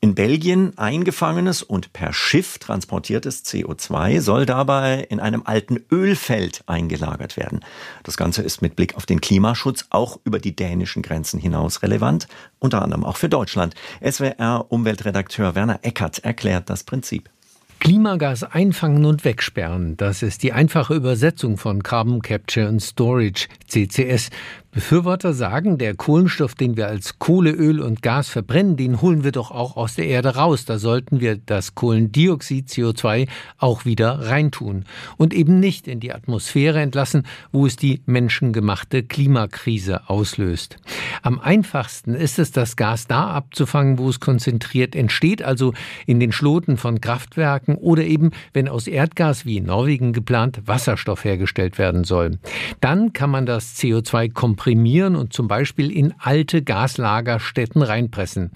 In 0.00 0.14
Belgien 0.14 0.76
eingefangenes 0.76 1.62
und 1.62 1.92
per 1.92 2.12
Schiff 2.12 2.58
transportiertes 2.58 3.44
CO2 3.44 4.20
soll 4.20 4.44
dabei 4.44 5.06
in 5.08 5.20
einem 5.20 5.42
alten 5.44 5.80
Ölfeld 5.90 6.62
eingelagert 6.66 7.36
werden. 7.38 7.60
Das 8.02 8.18
Ganze 8.18 8.42
ist 8.42 8.60
mit 8.60 8.76
Blick 8.76 8.94
auf 8.96 9.06
den 9.06 9.22
Klimaschutz 9.22 9.86
auch 9.90 10.20
über 10.24 10.38
die 10.38 10.54
dänischen 10.54 11.02
Grenzen 11.02 11.40
hinaus 11.40 11.82
relevant, 11.82 12.28
unter 12.58 12.82
anderem 12.82 13.04
auch 13.04 13.16
für 13.16 13.30
Deutschland. 13.30 13.74
SWR-Umweltredakteur 14.04 15.54
Werner 15.54 15.80
Eckert 15.82 16.18
erklärt 16.18 16.68
das 16.68 16.84
Prinzip. 16.84 17.30
Klimagas 17.78 18.42
einfangen 18.42 19.04
und 19.04 19.24
wegsperren, 19.24 19.96
das 19.96 20.22
ist 20.22 20.42
die 20.42 20.52
einfache 20.52 20.94
Übersetzung 20.94 21.56
von 21.56 21.82
Carbon 21.82 22.22
Capture 22.22 22.66
and 22.66 22.82
Storage, 22.82 23.48
CCS. 23.76 24.30
Befürworter 24.76 25.32
sagen, 25.32 25.78
der 25.78 25.94
Kohlenstoff, 25.94 26.54
den 26.54 26.76
wir 26.76 26.86
als 26.86 27.18
Kohle, 27.18 27.50
Öl 27.50 27.80
und 27.80 28.02
Gas 28.02 28.28
verbrennen, 28.28 28.76
den 28.76 29.00
holen 29.00 29.24
wir 29.24 29.32
doch 29.32 29.50
auch 29.50 29.78
aus 29.78 29.94
der 29.94 30.06
Erde 30.06 30.36
raus. 30.36 30.66
Da 30.66 30.78
sollten 30.78 31.18
wir 31.18 31.38
das 31.38 31.74
Kohlendioxid 31.74 32.68
CO2 32.68 33.26
auch 33.56 33.86
wieder 33.86 34.28
reintun 34.28 34.84
und 35.16 35.32
eben 35.32 35.60
nicht 35.60 35.88
in 35.88 35.98
die 35.98 36.12
Atmosphäre 36.12 36.82
entlassen, 36.82 37.22
wo 37.52 37.64
es 37.64 37.76
die 37.76 38.02
menschengemachte 38.04 39.02
Klimakrise 39.02 40.10
auslöst. 40.10 40.76
Am 41.22 41.40
einfachsten 41.40 42.14
ist 42.14 42.38
es, 42.38 42.50
das 42.50 42.76
Gas 42.76 43.06
da 43.06 43.28
abzufangen, 43.28 43.98
wo 43.98 44.10
es 44.10 44.20
konzentriert 44.20 44.94
entsteht, 44.94 45.42
also 45.42 45.72
in 46.04 46.20
den 46.20 46.32
Schloten 46.32 46.76
von 46.76 47.00
Kraftwerken 47.00 47.76
oder 47.76 48.04
eben, 48.04 48.30
wenn 48.52 48.68
aus 48.68 48.88
Erdgas 48.88 49.46
wie 49.46 49.56
in 49.56 49.64
Norwegen 49.64 50.12
geplant 50.12 50.60
Wasserstoff 50.66 51.24
hergestellt 51.24 51.78
werden 51.78 52.04
soll. 52.04 52.38
Dann 52.82 53.14
kann 53.14 53.30
man 53.30 53.46
das 53.46 53.65
CO2 53.74 54.32
komprimieren 54.32 54.66
komprimieren 54.76 55.16
und 55.16 55.32
zum 55.32 55.48
Beispiel 55.48 55.90
in 55.90 56.14
alte 56.18 56.62
Gaslagerstätten 56.62 57.82
reinpressen. 57.82 58.50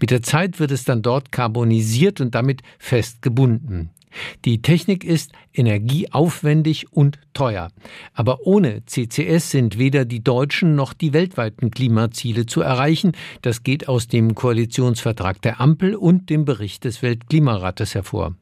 Mit 0.00 0.10
der 0.10 0.22
Zeit 0.22 0.58
wird 0.58 0.70
es 0.70 0.84
dann 0.84 1.02
dort 1.02 1.32
karbonisiert 1.32 2.20
und 2.20 2.34
damit 2.34 2.62
fest 2.78 3.22
gebunden. 3.22 3.90
Die 4.44 4.62
Technik 4.62 5.04
ist 5.04 5.32
energieaufwendig 5.52 6.92
und 6.92 7.18
teuer. 7.34 7.68
Aber 8.14 8.46
ohne 8.46 8.82
CCS 8.86 9.50
sind 9.50 9.78
weder 9.78 10.04
die 10.04 10.24
deutschen 10.24 10.74
noch 10.74 10.94
die 10.94 11.12
weltweiten 11.12 11.70
Klimaziele 11.70 12.46
zu 12.46 12.62
erreichen. 12.62 13.12
Das 13.42 13.62
geht 13.62 13.88
aus 13.88 14.08
dem 14.08 14.34
Koalitionsvertrag 14.34 15.42
der 15.42 15.60
Ampel 15.60 15.94
und 15.94 16.30
dem 16.30 16.44
Bericht 16.44 16.84
des 16.84 17.02
Weltklimarates 17.02 17.94
hervor. 17.94 18.34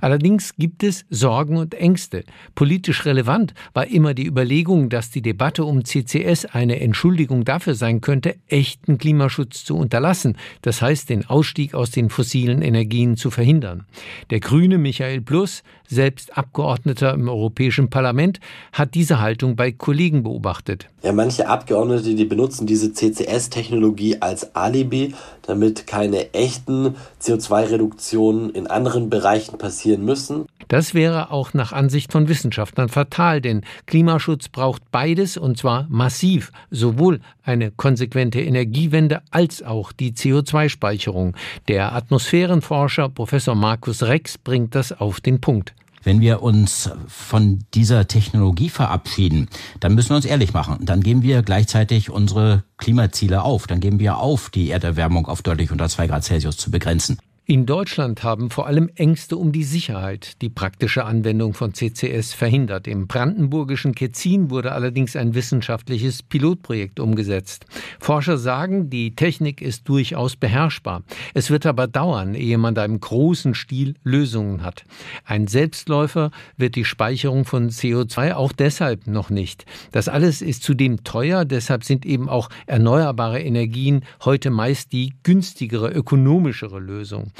Allerdings 0.00 0.54
gibt 0.56 0.82
es 0.82 1.04
Sorgen 1.10 1.56
und 1.56 1.74
Ängste. 1.74 2.24
Politisch 2.54 3.04
relevant 3.04 3.54
war 3.74 3.86
immer 3.86 4.14
die 4.14 4.26
Überlegung, 4.26 4.88
dass 4.88 5.10
die 5.10 5.22
Debatte 5.22 5.64
um 5.64 5.84
CCS 5.84 6.46
eine 6.46 6.80
Entschuldigung 6.80 7.44
dafür 7.44 7.74
sein 7.74 8.00
könnte, 8.00 8.36
echten 8.48 8.98
Klimaschutz 8.98 9.64
zu 9.64 9.76
unterlassen, 9.76 10.36
das 10.62 10.82
heißt 10.82 11.10
den 11.10 11.26
Ausstieg 11.26 11.74
aus 11.74 11.90
den 11.90 12.10
fossilen 12.10 12.62
Energien 12.62 13.16
zu 13.16 13.30
verhindern. 13.30 13.86
Der 14.30 14.40
Grüne 14.40 14.78
Michael 14.78 15.20
Plus, 15.20 15.62
selbst 15.86 16.36
Abgeordneter 16.36 17.14
im 17.14 17.28
Europäischen 17.28 17.90
Parlament, 17.90 18.40
hat 18.72 18.94
diese 18.94 19.20
Haltung 19.20 19.56
bei 19.56 19.72
Kollegen 19.72 20.22
beobachtet. 20.22 20.88
Ja, 21.02 21.12
manche 21.12 21.48
Abgeordnete, 21.48 22.14
die 22.14 22.24
benutzen 22.24 22.66
diese 22.66 22.92
CCS-Technologie 22.92 24.20
als 24.20 24.54
Alibi, 24.54 25.14
damit 25.42 25.86
keine 25.86 26.34
echten 26.34 26.96
CO2-Reduktionen 27.22 28.50
in 28.50 28.66
anderen 28.66 29.08
Bereichen 29.08 29.57
passieren 29.58 30.04
müssen. 30.04 30.46
Das 30.68 30.94
wäre 30.94 31.30
auch 31.30 31.54
nach 31.54 31.72
Ansicht 31.72 32.12
von 32.12 32.28
Wissenschaftlern 32.28 32.88
fatal, 32.88 33.40
denn 33.40 33.62
Klimaschutz 33.86 34.48
braucht 34.48 34.90
beides 34.90 35.36
und 35.36 35.58
zwar 35.58 35.86
massiv, 35.88 36.52
sowohl 36.70 37.20
eine 37.42 37.70
konsequente 37.70 38.40
Energiewende 38.40 39.22
als 39.30 39.62
auch 39.62 39.92
die 39.92 40.12
CO2-Speicherung. 40.12 41.34
Der 41.68 41.94
Atmosphärenforscher 41.94 43.08
Professor 43.08 43.54
Markus 43.54 44.02
Rex 44.02 44.38
bringt 44.38 44.74
das 44.74 44.92
auf 44.92 45.20
den 45.20 45.40
Punkt. 45.40 45.74
Wenn 46.04 46.20
wir 46.20 46.42
uns 46.42 46.90
von 47.06 47.64
dieser 47.74 48.06
Technologie 48.06 48.68
verabschieden, 48.68 49.48
dann 49.80 49.94
müssen 49.94 50.10
wir 50.10 50.16
uns 50.16 50.24
ehrlich 50.24 50.52
machen. 50.52 50.78
Dann 50.80 51.02
geben 51.02 51.22
wir 51.22 51.42
gleichzeitig 51.42 52.10
unsere 52.10 52.64
Klimaziele 52.76 53.42
auf. 53.42 53.66
Dann 53.66 53.80
geben 53.80 53.98
wir 53.98 54.18
auf, 54.18 54.50
die 54.50 54.70
Erderwärmung 54.70 55.26
auf 55.26 55.42
deutlich 55.42 55.72
unter 55.72 55.88
zwei 55.88 56.06
Grad 56.06 56.24
Celsius 56.24 56.56
zu 56.56 56.70
begrenzen. 56.70 57.18
In 57.50 57.64
Deutschland 57.64 58.24
haben 58.24 58.50
vor 58.50 58.66
allem 58.66 58.90
Ängste 58.94 59.38
um 59.38 59.52
die 59.52 59.64
Sicherheit 59.64 60.42
die 60.42 60.50
praktische 60.50 61.06
Anwendung 61.06 61.54
von 61.54 61.72
CCS 61.72 62.34
verhindert. 62.34 62.86
Im 62.86 63.06
brandenburgischen 63.06 63.94
Ketzin 63.94 64.50
wurde 64.50 64.72
allerdings 64.72 65.16
ein 65.16 65.34
wissenschaftliches 65.34 66.22
Pilotprojekt 66.22 67.00
umgesetzt. 67.00 67.64
Forscher 68.00 68.36
sagen, 68.36 68.90
die 68.90 69.16
Technik 69.16 69.62
ist 69.62 69.88
durchaus 69.88 70.36
beherrschbar. 70.36 71.04
Es 71.32 71.48
wird 71.48 71.64
aber 71.64 71.86
dauern, 71.86 72.34
ehe 72.34 72.58
man 72.58 72.74
da 72.74 72.84
im 72.84 73.00
großen 73.00 73.54
Stil 73.54 73.94
Lösungen 74.04 74.62
hat. 74.62 74.84
Ein 75.24 75.46
Selbstläufer 75.46 76.30
wird 76.58 76.74
die 76.74 76.84
Speicherung 76.84 77.46
von 77.46 77.70
CO2 77.70 78.34
auch 78.34 78.52
deshalb 78.52 79.06
noch 79.06 79.30
nicht. 79.30 79.64
Das 79.90 80.10
alles 80.10 80.42
ist 80.42 80.64
zudem 80.64 81.02
teuer, 81.02 81.46
deshalb 81.46 81.84
sind 81.84 82.04
eben 82.04 82.28
auch 82.28 82.50
erneuerbare 82.66 83.40
Energien 83.40 84.04
heute 84.22 84.50
meist 84.50 84.92
die 84.92 85.14
günstigere, 85.22 85.88
ökonomischere 85.88 86.78
Lösung. 86.78 87.32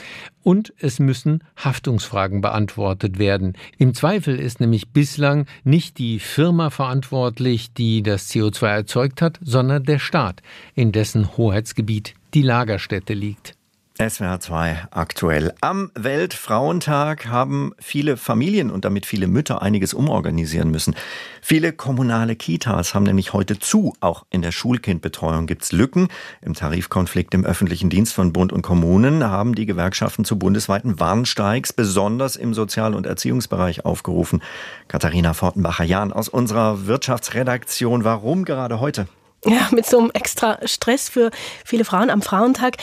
Und 0.43 0.73
es 0.79 0.99
müssen 0.99 1.45
Haftungsfragen 1.57 2.41
beantwortet 2.41 3.19
werden. 3.19 3.55
Im 3.77 3.95
Zweifel 3.95 4.39
ist 4.39 4.61
nämlich 4.61 4.89
bislang 4.89 5.47
nicht 5.65 5.99
die 5.99 6.19
Firma 6.19 6.71
verantwortlich, 6.71 7.73
die 7.75 8.03
das 8.03 8.31
CO2 8.31 8.67
erzeugt 8.67 9.23
hat, 9.23 9.39
sondern 9.43 9.85
der 9.85 9.99
Staat, 9.99 10.43
in 10.75 10.93
dessen 10.93 11.37
Hoheitsgebiet 11.37 12.15
die 12.35 12.43
Lagerstätte 12.43 13.15
liegt. 13.15 13.58
SWR 14.01 14.39
2 14.39 14.87
aktuell. 14.93 15.53
Am 15.61 15.91
Weltfrauentag 15.97 17.27
haben 17.27 17.73
viele 17.81 18.17
Familien 18.17 18.71
und 18.71 18.85
damit 18.85 19.07
viele 19.07 19.27
Mütter 19.27 19.61
einiges 19.61 19.93
umorganisieren 19.93 20.71
müssen. 20.71 20.95
Viele 21.43 21.73
kommunale 21.73 22.37
Kitas 22.37 22.95
haben 22.95 23.03
nämlich 23.03 23.33
heute 23.33 23.59
zu. 23.59 23.95
Auch 23.99 24.25
in 24.31 24.41
der 24.41 24.53
Schulkindbetreuung 24.53 25.49
gibt's 25.49 25.73
Lücken. 25.73 26.07
Im 26.43 26.55
Tarifkonflikt 26.55 27.35
im 27.35 27.45
öffentlichen 27.45 27.91
Dienst 27.91 28.15
von 28.15 28.33
Bund 28.33 28.53
und 28.53 28.63
Kommunen 28.63 29.25
haben 29.25 29.57
die 29.57 29.67
Gewerkschaften 29.67 30.25
zu 30.25 30.39
bundesweiten 30.39 31.01
Warnsteigs 31.01 31.73
besonders 31.73 32.37
im 32.37 32.55
Sozial- 32.55 32.95
und 32.95 33.05
Erziehungsbereich 33.05 33.85
aufgerufen. 33.85 34.43
Katharina 34.87 35.35
Fortenbacher-Jahn 35.35 36.13
aus 36.13 36.29
unserer 36.29 36.87
Wirtschaftsredaktion. 36.87 38.05
Warum 38.05 38.45
gerade 38.45 38.79
heute? 38.79 39.09
Ja, 39.45 39.69
mit 39.71 39.87
so 39.87 39.99
einem 39.99 40.11
extra 40.13 40.59
Stress 40.67 41.09
für 41.09 41.31
viele 41.65 41.85
Frauen 41.85 42.11
am 42.11 42.23
Frauentag. 42.23 42.77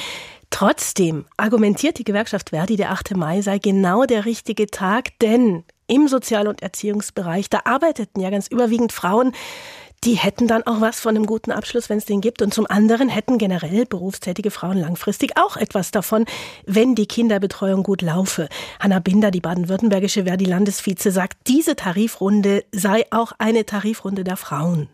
Trotzdem 0.49 1.25
argumentiert 1.37 1.97
die 1.97 2.03
Gewerkschaft 2.03 2.51
Verdi, 2.51 2.75
der 2.77 2.91
8. 2.91 3.15
Mai 3.15 3.41
sei 3.41 3.59
genau 3.59 4.05
der 4.05 4.25
richtige 4.25 4.67
Tag, 4.67 5.17
denn 5.19 5.63
im 5.87 6.07
Sozial- 6.07 6.47
und 6.47 6.61
Erziehungsbereich, 6.61 7.49
da 7.49 7.61
arbeiteten 7.65 8.21
ja 8.21 8.29
ganz 8.29 8.47
überwiegend 8.47 8.91
Frauen, 8.91 9.33
die 10.03 10.13
hätten 10.13 10.47
dann 10.47 10.63
auch 10.63 10.81
was 10.81 10.99
von 10.99 11.15
einem 11.15 11.25
guten 11.25 11.51
Abschluss, 11.51 11.89
wenn 11.89 11.97
es 11.97 12.05
den 12.05 12.21
gibt. 12.21 12.41
Und 12.41 12.53
zum 12.53 12.67
anderen 12.67 13.09
hätten 13.09 13.37
generell 13.37 13.85
berufstätige 13.85 14.51
Frauen 14.51 14.77
langfristig 14.77 15.37
auch 15.37 15.57
etwas 15.57 15.91
davon, 15.91 16.25
wenn 16.65 16.93
die 16.95 17.07
Kinderbetreuung 17.07 17.81
gut 17.81 18.01
laufe. 18.01 18.47
Hanna 18.79 18.99
Binder, 18.99 19.31
die 19.31 19.41
baden-württembergische 19.41 20.25
Verdi-Landesvize, 20.25 21.11
sagt, 21.11 21.37
diese 21.47 21.75
Tarifrunde 21.75 22.65
sei 22.71 23.05
auch 23.09 23.31
eine 23.39 23.65
Tarifrunde 23.65 24.23
der 24.23 24.37
Frauen. 24.37 24.89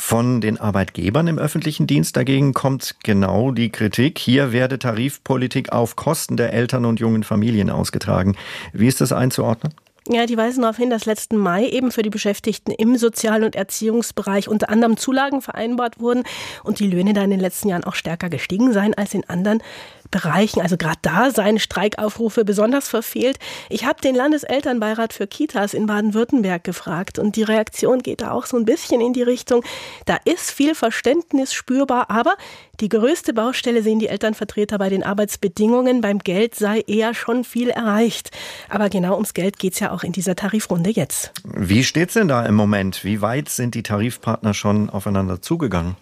Von 0.00 0.40
den 0.40 0.58
Arbeitgebern 0.58 1.26
im 1.26 1.38
öffentlichen 1.38 1.86
Dienst 1.86 2.16
dagegen 2.16 2.54
kommt 2.54 2.96
genau 3.02 3.50
die 3.50 3.70
Kritik. 3.70 4.18
Hier 4.18 4.52
werde 4.52 4.78
Tarifpolitik 4.78 5.72
auf 5.72 5.96
Kosten 5.96 6.36
der 6.36 6.54
Eltern 6.54 6.86
und 6.86 7.00
jungen 7.00 7.24
Familien 7.24 7.68
ausgetragen. 7.68 8.36
Wie 8.72 8.86
ist 8.86 9.00
das 9.00 9.12
einzuordnen? 9.12 9.74
Ja, 10.10 10.24
die 10.24 10.38
weisen 10.38 10.62
darauf 10.62 10.78
hin, 10.78 10.88
dass 10.88 11.04
letzten 11.04 11.36
Mai 11.36 11.66
eben 11.66 11.92
für 11.92 12.00
die 12.00 12.08
Beschäftigten 12.08 12.70
im 12.70 12.96
Sozial- 12.96 13.44
und 13.44 13.54
Erziehungsbereich 13.54 14.48
unter 14.48 14.70
anderem 14.70 14.96
Zulagen 14.96 15.42
vereinbart 15.42 16.00
wurden 16.00 16.22
und 16.64 16.78
die 16.78 16.86
Löhne 16.86 17.12
da 17.12 17.22
in 17.22 17.30
den 17.30 17.40
letzten 17.40 17.68
Jahren 17.68 17.84
auch 17.84 17.94
stärker 17.94 18.30
gestiegen 18.30 18.72
seien 18.72 18.94
als 18.94 19.12
in 19.12 19.28
anderen 19.28 19.62
Bereichen, 20.10 20.60
also 20.60 20.76
gerade 20.76 20.98
da 21.02 21.30
seien 21.30 21.58
Streikaufrufe 21.58 22.44
besonders 22.44 22.88
verfehlt. 22.88 23.38
Ich 23.68 23.84
habe 23.84 24.00
den 24.00 24.14
Landeselternbeirat 24.14 25.12
für 25.12 25.26
Kitas 25.26 25.74
in 25.74 25.86
Baden-Württemberg 25.86 26.64
gefragt 26.64 27.18
und 27.18 27.36
die 27.36 27.42
Reaktion 27.42 28.00
geht 28.00 28.20
da 28.20 28.30
auch 28.30 28.46
so 28.46 28.56
ein 28.56 28.64
bisschen 28.64 29.00
in 29.00 29.12
die 29.12 29.22
Richtung, 29.22 29.62
da 30.06 30.16
ist 30.24 30.50
viel 30.50 30.74
Verständnis 30.74 31.52
spürbar, 31.52 32.10
aber 32.10 32.34
die 32.80 32.88
größte 32.88 33.32
Baustelle 33.32 33.82
sehen 33.82 33.98
die 33.98 34.08
Elternvertreter 34.08 34.78
bei 34.78 34.88
den 34.88 35.02
Arbeitsbedingungen. 35.02 36.00
Beim 36.00 36.18
Geld 36.18 36.54
sei 36.54 36.80
eher 36.86 37.14
schon 37.14 37.44
viel 37.44 37.70
erreicht. 37.70 38.30
Aber 38.68 38.88
genau 38.88 39.14
ums 39.14 39.34
Geld 39.34 39.58
geht 39.58 39.74
es 39.74 39.80
ja 39.80 39.90
auch 39.90 40.04
in 40.04 40.12
dieser 40.12 40.36
Tarifrunde 40.36 40.90
jetzt. 40.90 41.32
Wie 41.44 41.82
steht's 41.82 42.14
denn 42.14 42.28
da 42.28 42.46
im 42.46 42.54
Moment? 42.54 43.04
Wie 43.04 43.20
weit 43.20 43.48
sind 43.48 43.74
die 43.74 43.82
Tarifpartner 43.82 44.54
schon 44.54 44.90
aufeinander 44.90 45.42
zugegangen? 45.42 45.96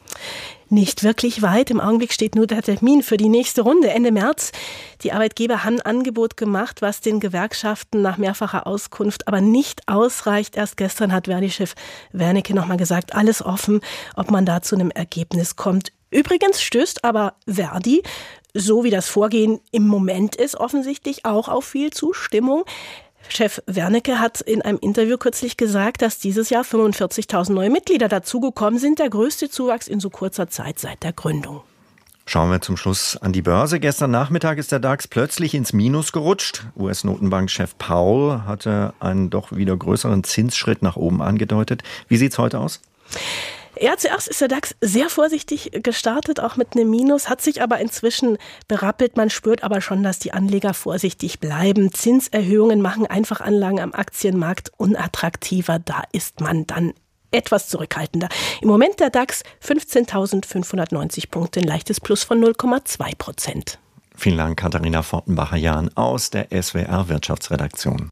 Nicht 0.69 1.05
wirklich 1.05 1.43
weit. 1.43 1.71
Im 1.71 1.81
Augenblick 1.81 2.13
steht 2.13 2.35
nur 2.35 2.49
der 2.49 2.61
Termin 2.61 3.03
für 3.03 3.17
die 3.17 3.29
nächste 3.29 3.63
Runde 3.63 3.91
Ende 3.91 4.11
März. 4.11 4.51
Die 5.03 5.13
Arbeitgeber 5.13 5.63
haben 5.63 5.81
ein 5.81 5.97
Angebot 5.97 6.37
gemacht, 6.37 6.83
was 6.83 7.01
den 7.01 7.21
Gewerkschaften 7.21 8.03
nach 8.03 8.19
mehrfacher 8.19 8.67
Auskunft 8.67 9.29
aber 9.29 9.41
nicht 9.41 9.83
ausreicht. 9.87 10.57
Erst 10.57 10.77
gestern 10.77 11.13
hat 11.13 11.27
Verdi-Chef 11.27 11.75
Wernicke 12.13 12.53
nochmal 12.53 12.79
gesagt, 12.79 13.15
alles 13.15 13.45
offen, 13.45 13.81
ob 14.17 14.33
man 14.33 14.45
da 14.45 14.61
zu 14.61 14.75
einem 14.75 14.91
Ergebnis 14.91 15.55
kommt. 15.55 15.93
Übrigens 16.11 16.63
stößt 16.63 17.05
aber 17.05 17.35
Verdi 17.47 18.03
so 18.57 18.85
wie 18.85 18.91
das 18.91 19.09
Vorgehen 19.09 19.61
im 19.71 19.87
Moment 19.87 20.37
ist, 20.37 20.57
offensichtlich 20.57 21.25
auch 21.25 21.49
auf 21.49 21.65
viel 21.65 21.93
Zustimmung. 21.93 22.65
Chef 23.29 23.61
Wernicke 23.67 24.21
hat 24.21 24.41
in 24.41 24.63
einem 24.63 24.79
Interview 24.79 25.19
kürzlich 25.19 25.57
gesagt, 25.57 26.01
dass 26.01 26.19
dieses 26.19 26.49
Jahr 26.49 26.65
45.000 26.65 27.53
neue 27.53 27.71
Mitglieder 27.71 28.09
dazugekommen 28.09 28.79
sind, 28.79 28.99
der 28.99 29.11
größte 29.11 29.51
Zuwachs 29.51 29.89
in 29.89 30.01
so 30.01 30.11
kurzer 30.11 30.49
Zeit 30.49 30.79
seit 30.79 31.03
der 31.03 31.13
Gründung. 31.13 31.63
Schauen 32.25 32.51
wir 32.51 32.61
zum 32.61 32.77
Schluss 32.77 33.17
an 33.17 33.33
die 33.33 33.43
Börse. 33.43 33.79
Gestern 33.79 34.11
Nachmittag 34.11 34.59
ist 34.59 34.73
der 34.73 34.81
DAX 34.81 35.07
plötzlich 35.07 35.55
ins 35.55 35.73
Minus 35.73 36.13
gerutscht. 36.13 36.65
US-Notenbankchef 36.77 37.79
Paul 37.79 38.43
hatte 38.47 38.95
einen 38.99 39.31
doch 39.31 39.53
wieder 39.53 39.77
größeren 39.77 40.25
Zinsschritt 40.25 40.83
nach 40.83 40.97
oben 40.97 41.23
angedeutet. 41.23 41.83
Wie 42.09 42.17
sieht 42.17 42.33
es 42.33 42.39
heute 42.39 42.59
aus? 42.59 42.81
Ja, 43.79 43.97
zuerst 43.99 44.29
ist 44.29 44.41
der 44.41 44.49
DAX 44.49 44.75
sehr 44.81 45.11
vorsichtig 45.11 45.71
gestartet, 45.83 46.41
auch 46.41 46.57
mit 46.57 46.75
einem 46.75 46.89
Minus, 46.89 47.29
hat 47.29 47.43
sich 47.43 47.61
aber 47.61 47.79
inzwischen 47.79 48.39
berappelt. 48.69 49.19
Man 49.19 49.29
spürt 49.29 49.63
aber 49.63 49.83
schon, 49.83 50.03
dass 50.03 50.19
die 50.19 50.33
Anleger 50.33 50.73
vorsichtig 50.73 51.41
bleiben. 51.41 51.93
Zinserhöhungen 51.93 52.81
machen 52.81 53.07
einfach 53.07 53.43
Anlagen 53.43 53.81
am 53.81 53.93
Aktienmarkt 53.93 54.73
unattraktiver. 54.79 55.79
Da 55.79 56.05
ist 56.13 56.41
man 56.41 56.67
dann 56.67 56.95
etwas 57.33 57.69
zurückhaltender. 57.69 58.29
Im 58.63 58.69
Moment 58.69 58.99
der 58.99 59.11
DAX 59.11 59.43
15.590 59.63 61.31
Punkte, 61.31 61.61
ein 61.61 61.67
leichtes 61.67 62.01
Plus 62.01 62.25
von 62.25 62.43
0,2 62.43 63.17
Prozent. 63.19 63.79
Vielen 64.15 64.39
Dank, 64.39 64.59
Katharina 64.59 65.03
Fortenbacher-Jahn 65.03 65.91
aus 65.95 66.31
der 66.31 66.49
SWR 66.51 67.11
Wirtschaftsredaktion. 67.11 68.09